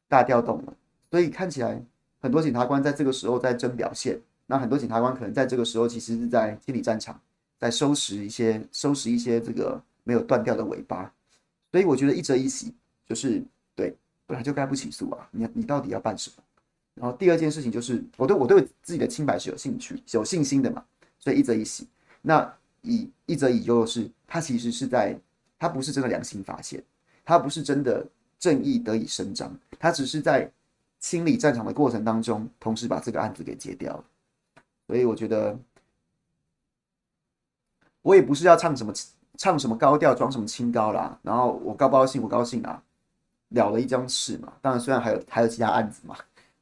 [0.09, 0.75] 大调动了，
[1.11, 1.81] 所以看起来
[2.21, 7.21] 很多检察官在这个时候在争表现，那很多检察官可能在这个时候其实是在清理战场，
[7.59, 11.13] 在收拾一些收拾一些这个没有断掉的尾巴，
[11.73, 12.75] 所以我觉得一则一喜
[13.07, 13.43] 就是
[13.75, 13.95] 对，
[14.27, 16.43] 本来就该不起诉啊，你你到底要办什么？
[16.95, 20.85] 然后第二件事情就是我对我对自己的清白是有兴趣有信心的嘛。
[21.23, 21.87] 所以一则一喜，
[22.23, 22.51] 那
[22.81, 25.15] 以一则以忧的是，他其实是在，
[25.59, 26.83] 他不是真的良心发现，
[27.27, 28.07] 他不是真的
[28.39, 30.51] 正义得以伸张，他只是在
[31.01, 34.05] 清理战场的过程当中，同时把这个案子给结掉了。
[34.87, 35.59] 所以我觉得，
[38.03, 38.93] 我也不是要唱什么
[39.37, 41.19] 唱什么高调，装什么清高啦。
[41.23, 42.23] 然后我高不高兴？
[42.23, 42.83] 我高兴啊，
[43.49, 44.53] 了了一桩事嘛。
[44.61, 46.15] 当然，虽然还有还有其他案子嘛，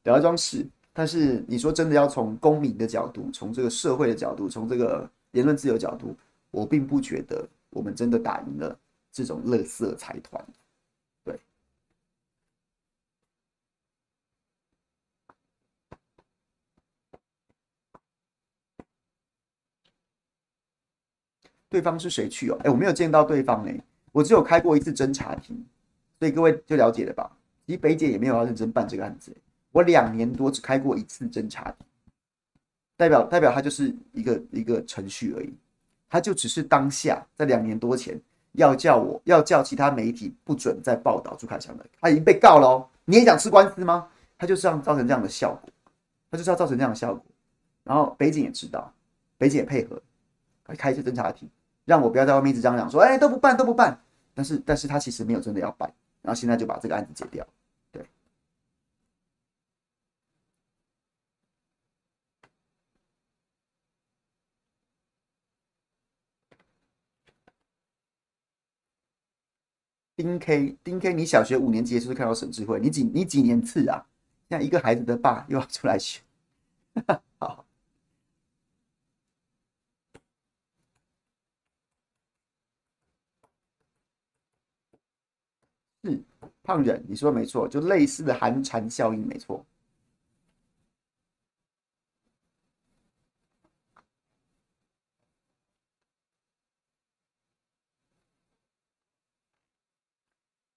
[0.05, 0.66] 了了一桩事。
[0.93, 6.16] 但是你说真的要从公民的角度，从这个社会的角度，从这个言论自由角度，
[6.51, 8.76] 我并不觉得我们真的打赢了
[9.12, 10.45] 这种垃圾财团。
[11.22, 11.39] 对，
[21.70, 22.58] 对方是谁去哦？
[22.64, 23.80] 哎，我没有见到对方哎，
[24.12, 25.64] 我只有开过一次侦查庭，
[26.18, 27.30] 所以各位就了解了吧？
[27.66, 29.30] 其实北检也没有要认真办这个案子。
[29.72, 31.86] 我两年多只开过一次侦查庭，
[32.96, 35.52] 代表代表他就是一个一个程序而已，
[36.08, 38.18] 他就只是当下在两年多前
[38.52, 42.88] 要叫我要叫其他媒体不准再报道朱凯翔的，他已经被告了哦。
[43.04, 44.08] 你也想吃官司吗？
[44.38, 45.70] 他就是要造成这样的效果，
[46.30, 47.22] 他就是要造成这样的效果。
[47.84, 48.92] 然后北警也知道，
[49.36, 50.00] 北警也配合，
[50.76, 51.48] 开一次侦查庭，
[51.89, 53.99] 让我不要在外面一直嚷嚷说，哎，都不办都不办。
[54.34, 57.47] 但是但是他其实没有真的要办，然后现在就把这个案子解掉。
[57.91, 58.07] 对
[70.14, 72.78] 丁 K，丁 K，你小学五年级是不是看到沈智慧？
[72.80, 74.05] 你几你几年次啊？
[74.49, 76.22] 现在一个孩子的爸又要出来选，
[77.39, 77.64] 好，
[86.05, 86.20] 是
[86.62, 89.64] 胖人，你说没错，就类似的寒蝉效应，没错。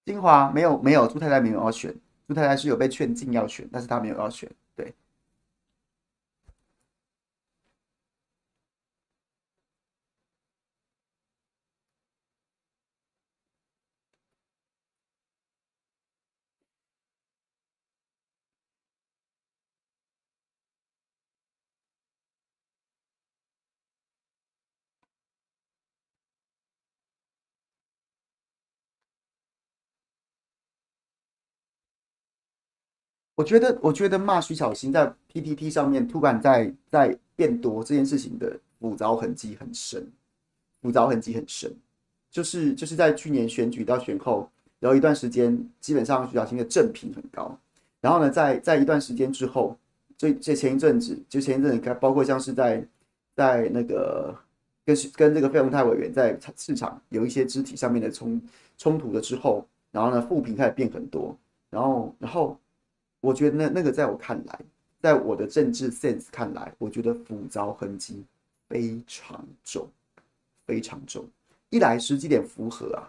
[0.04, 1.94] 金华没有没有朱太太没有要选，
[2.26, 4.50] 朱太太是有被劝进要选，但是她没有要选。
[4.74, 4.92] 对，
[33.34, 40.06] 我觉得，我觉得骂徐小新在 PTT 上面突然在在变多这件事情的复杂痕迹很深，
[40.82, 41.74] 复杂痕迹很深，
[42.30, 47.58] 就是就是在去年选举到选后，然后一段时间，基本上徐小新的正评很高，
[48.02, 49.74] 然后呢，在在一段时间之后，
[50.18, 52.86] 这这前一阵子，就前一阵子，包括像是在
[53.34, 54.36] 在那个
[54.84, 58.38] 跟跟这个费鸿泰委员在市场有一些肢体上面的冲
[58.76, 61.34] 冲突了之后，然后呢，负评开始变很多，
[61.70, 62.58] 然后然后。
[63.22, 64.60] 我觉得那那个在我看来，
[65.00, 68.24] 在我的政治 sense 看来，我觉得复杂痕迹
[68.68, 69.88] 非常重，
[70.66, 71.24] 非常重。
[71.70, 73.06] 一来时机点符合啊，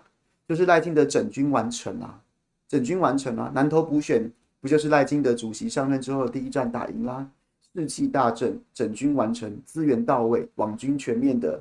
[0.48, 2.22] 就是赖清德整军完成啊，
[2.68, 7.28] 整军完成啊，南投补选不就是赖清德主席上任之后的第一战打赢啦，
[7.74, 11.60] 士气大振，整军完成，资源到位，网军全面的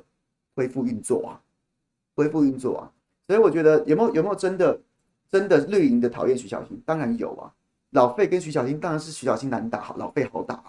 [0.55, 1.41] 恢复运作啊，
[2.13, 2.91] 恢复运作啊。
[3.25, 4.79] 所以我觉得有没有有没有真的
[5.31, 6.79] 真的绿营的讨厌徐巧芯？
[6.85, 7.51] 当然有啊。
[7.93, 10.61] 老费跟徐巧芯当然是徐巧芯难打，好老费好打，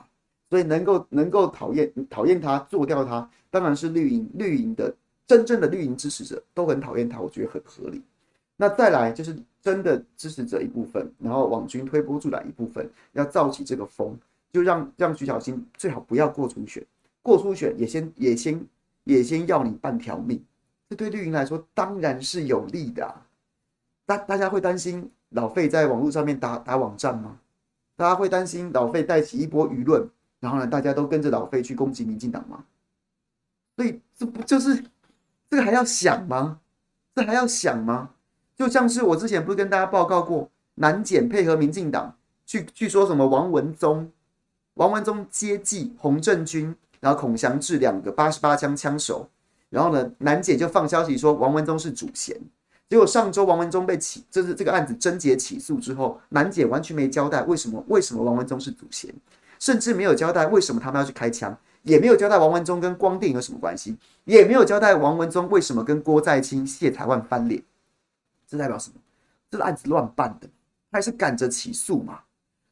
[0.48, 4.94] 所以能够能够讨厌讨厌他做掉他，当然是绿营绿营的
[5.26, 8.02] 真正的绿营支持者都很讨厌他，我觉得很合理。
[8.56, 14.16] 那再来就是真的支持者一部分，然后网军推波助澜一部分，要造起这个风，
[14.52, 16.84] 就让让徐巧芯最好不要过初选，
[17.22, 18.64] 过初选也先也先
[19.04, 20.40] 也先要你半条命。
[20.90, 23.26] 这对绿营来说当然是有利的啊。
[24.06, 27.38] 大大家会担心老费在网络上面打打网战吗？
[27.96, 30.08] 大家会担心老费带起一波舆论，
[30.40, 32.64] 然后呢，大家都跟着老费去攻击民进党吗？
[33.76, 34.84] 所以这不就是
[35.50, 36.60] 这个还要想吗？
[37.14, 38.10] 这还要想吗？
[38.56, 42.16] 就像是我之前不是跟大家报告过，南检配合民进党
[42.46, 44.10] 去去说什么王文宗，
[44.74, 49.28] 王文宗接济洪正军，然后孔祥志两个八十八枪枪手，
[49.68, 52.40] 然后呢，南检就放消息说王文宗是主嫌。
[52.88, 59.12] 结果上周王文忠被起，就是这个案子侦结起诉之后，南姐完全没交代为什么为什么王文忠是祖先，
[59.58, 67.60] 甚至没有交代为什么他们要去开枪，也没有交代王文忠跟光电有什么关系，也没有交代王文忠为什么跟郭在清、谢才万翻脸，
[68.46, 68.96] 这代表什么？
[69.50, 70.48] 这个案子乱办的，
[70.92, 72.20] 还是赶着起诉嘛？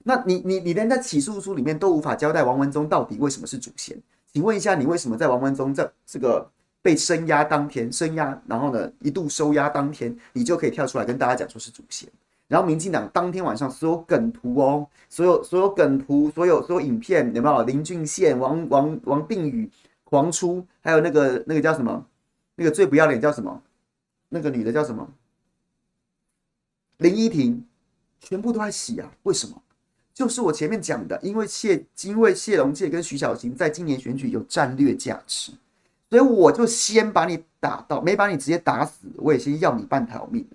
[0.05, 3.97] 那你你你连在起诉书里面都无法交代王文忠到底为什么是祖先，
[4.33, 6.51] 请问一下，你为什么在王文忠这这个？
[6.83, 12.09] 被升压当天，升压，然后呢，一度收压当天，你就可以跳出来跟大家讲说是主线。
[12.49, 17.62] 然后民进党当天晚上所有梗图哦，所有所有梗图，所有所有影片有没有？
[17.62, 19.70] 林俊宪、王王王定宇
[20.05, 22.05] 狂出，还有那个那个叫什么？
[22.57, 23.62] 那个最不要脸叫什么？
[24.28, 25.09] 那个女的叫什么？
[26.99, 27.64] 林依婷，
[28.20, 29.11] 全部都在洗啊！
[29.22, 29.62] 为什么？
[30.12, 35.53] 就是我前面讲的，因为谢因为谢龙介跟徐小新在今年选举有战略价值。
[36.13, 40.47] 所以我就先把你打到，没把你直接打死，我也先要你半条命。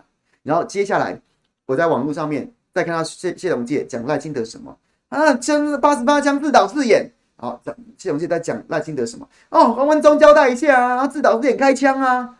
[0.43, 1.19] 然后接下来
[1.65, 4.77] 我在网络上面再看到谢谢龙介讲赖清德什么
[5.09, 7.11] 啊，枪八十八枪自导自演。
[7.37, 7.59] 好，
[7.97, 9.27] 谢龙介在讲赖清德什么？
[9.49, 12.37] 哦，黄文忠交代一下啊，自导自演开枪啊，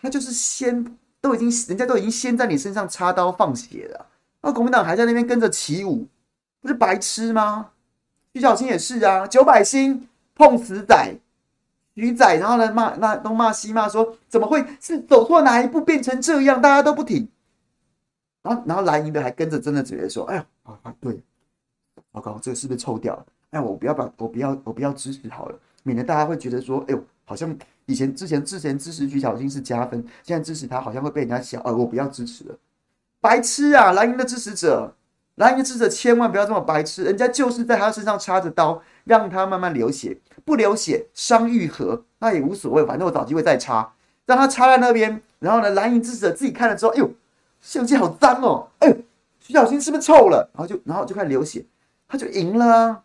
[0.00, 4.06] 他就是先都已经人家都已经先在你身上插刀放血了，
[4.40, 6.06] 那国民党还在那边跟着起舞，
[6.62, 7.72] 不是白痴吗？
[8.32, 11.14] 徐小青也是啊，九百星碰死仔。
[11.94, 16.60] 鱼仔，然后呢骂那东骂西骂，说怎么会是走错哪一步变成这样？
[16.60, 17.28] 大家都不挺，
[18.42, 21.20] 然后然后蓝营的还跟着真的直接说：“哎呀啊啊对，
[22.12, 23.26] 糟糕，这个是不是臭掉了？
[23.50, 32.58] 哎，我不要把我不要我不要支持好了，免得大家会觉得说，哎呦，好像以前之前之前支持徐小新是加分，现在支持他好像会被人家笑，呃，我不要支持了，
[33.20, 33.92] 白痴啊！
[33.92, 34.92] 蓝营的支持者，
[35.36, 43.94] 蓝营的支持者千万不要这么白痴，人家就是在他身上插着刀，让他慢慢流血。”不流血，伤愈合，那也无所谓，反正我找机会再插，
[44.26, 45.22] 让他插在那边。
[45.38, 47.10] 然后呢，蓝营支持者自己看了之后，哎呦，
[47.60, 48.94] 相机好脏哦，哎，
[49.40, 50.50] 徐小新是不是臭了？
[50.54, 51.64] 然后就，然后就开始流血，
[52.08, 53.00] 他就赢了啊。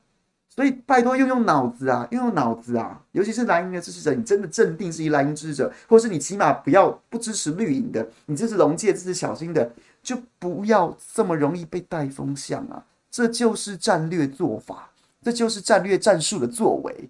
[0.55, 9.71] 所以拜托用用脑子啊，用用脑子啊，尤其是蓝营的支持者，你真的镇定是一蓝营支持者，或是你起码不要不支持绿营的，你支持龙界支持小新的，
[10.03, 12.83] 就不要这么容易被带风向啊。
[13.09, 14.89] 这就是战略做法，
[15.23, 17.09] 这就是战略战术的作为。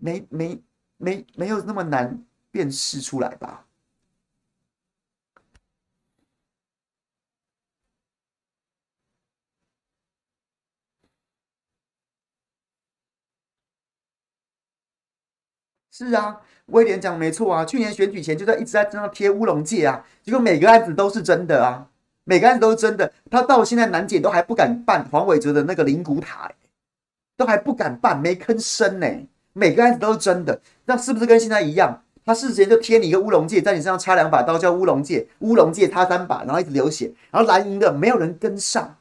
[0.00, 0.60] 没没
[0.96, 3.66] 没没有那么难辨识出来吧？
[15.92, 21.90] 是啊，威廉讲没错啊，去年选举前就在一直在这样贴乌龙界啊，结果每个案子都是真的啊，
[22.24, 26.50] 每个案子都是真的，他到现在南检都还不敢办黄伟哲的那个灵骨塔，
[27.36, 29.06] 都还不敢办，没吭声呢。
[29.52, 32.02] 每个案子都是真的，那是不是跟现在一样？
[32.24, 38.96] 他事前就贴你一个乌龙戒，在你身上插两把刀，叫乌龙戒，乌龙戒插三把，然后一直流血，然后蓝营的没有人跟上，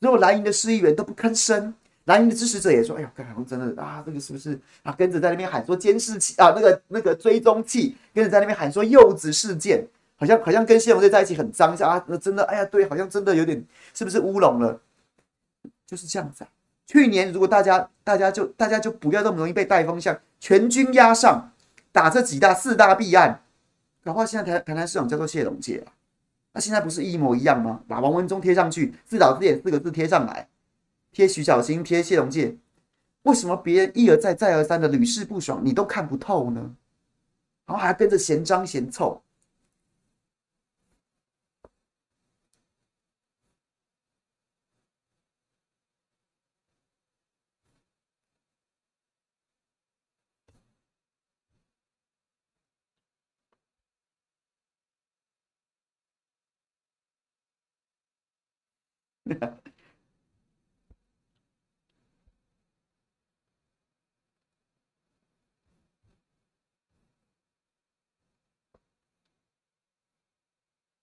[0.00, 1.72] 所有蓝营的市议员都不吭声，
[2.04, 9.86] 蓝营的支持者也说：“哎呀，好像真的啊，这个是不是啊？”跟着在那边喊说监视器啊，那个那个追踪器，跟着在那边喊说柚子事件，
[10.16, 14.78] 好像好像跟谢龙介在一起很脏一下啊，那真的哎呀，对，好像真的有点是不是乌龙了？
[15.86, 16.48] 就是这样子啊。
[16.86, 21.52] 去年如果大家大家就大家就不要那么容易被带风向，全军压上
[21.90, 23.42] 打这几大四大弊案，
[24.04, 25.92] 搞不好现在台台南市长叫做谢龙介啊，
[26.52, 27.80] 那现在不是一模一样吗？
[27.88, 30.48] 把王文忠贴上去，自导自演四个字贴上来，
[31.10, 32.56] 贴徐小新，贴谢龙介，
[33.22, 36.76] 为什么别人一而再再而三的屡试不爽，你都看不透呢？
[37.66, 39.20] 然后还跟着嫌脏嫌臭。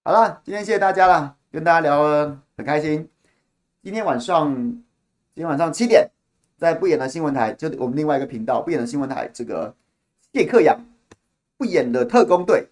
[0.05, 3.07] 好了，今天谢谢大家了，跟大家聊了很开心。
[3.81, 6.05] 今天晚上，今天晚上七点，
[6.57, 9.73] 在不演的新闻台，就我们另外一个频道不演的新闻台，这个
[10.33, 10.77] 谢克阳
[11.55, 12.67] 不演的特工队，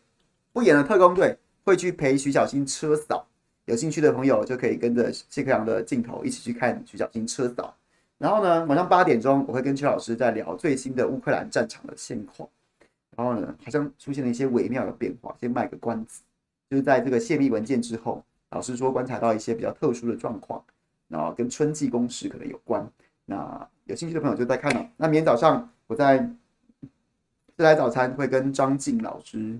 [0.51, 3.25] 不演的特工队会去陪徐小新车扫。
[3.63, 7.73] 有兴趣的朋友就可以跟着谢克阳的镜头一起去看徐小新车扫。
[8.17, 12.49] 然后呢，晚上八点钟我会跟邱老师在聊最新的乌克兰战场的现况。
[13.15, 16.21] 然后呢，好像出现了一些微妙的变化，先卖个关子。
[16.71, 20.63] 就是在这个泄密文件之后，老师说观察到一些比较特殊的状况，
[21.09, 22.89] 然后跟春季攻势可能有关。
[23.25, 24.89] 那有兴趣的朋友就在看了。
[24.95, 26.17] 那明天早上我在
[27.57, 29.59] 自来早餐会跟张静老师，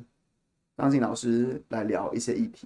[0.77, 2.65] 张静老师来聊一些议题。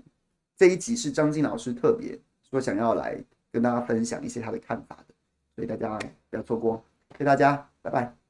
[0.56, 2.16] 这一集是张静老师特别
[2.48, 3.18] 说想要来
[3.52, 5.16] 跟大家分享一些他的看法的，
[5.56, 5.98] 所以大家
[6.30, 6.84] 不要错过。
[7.14, 8.25] 谢谢大家，拜拜。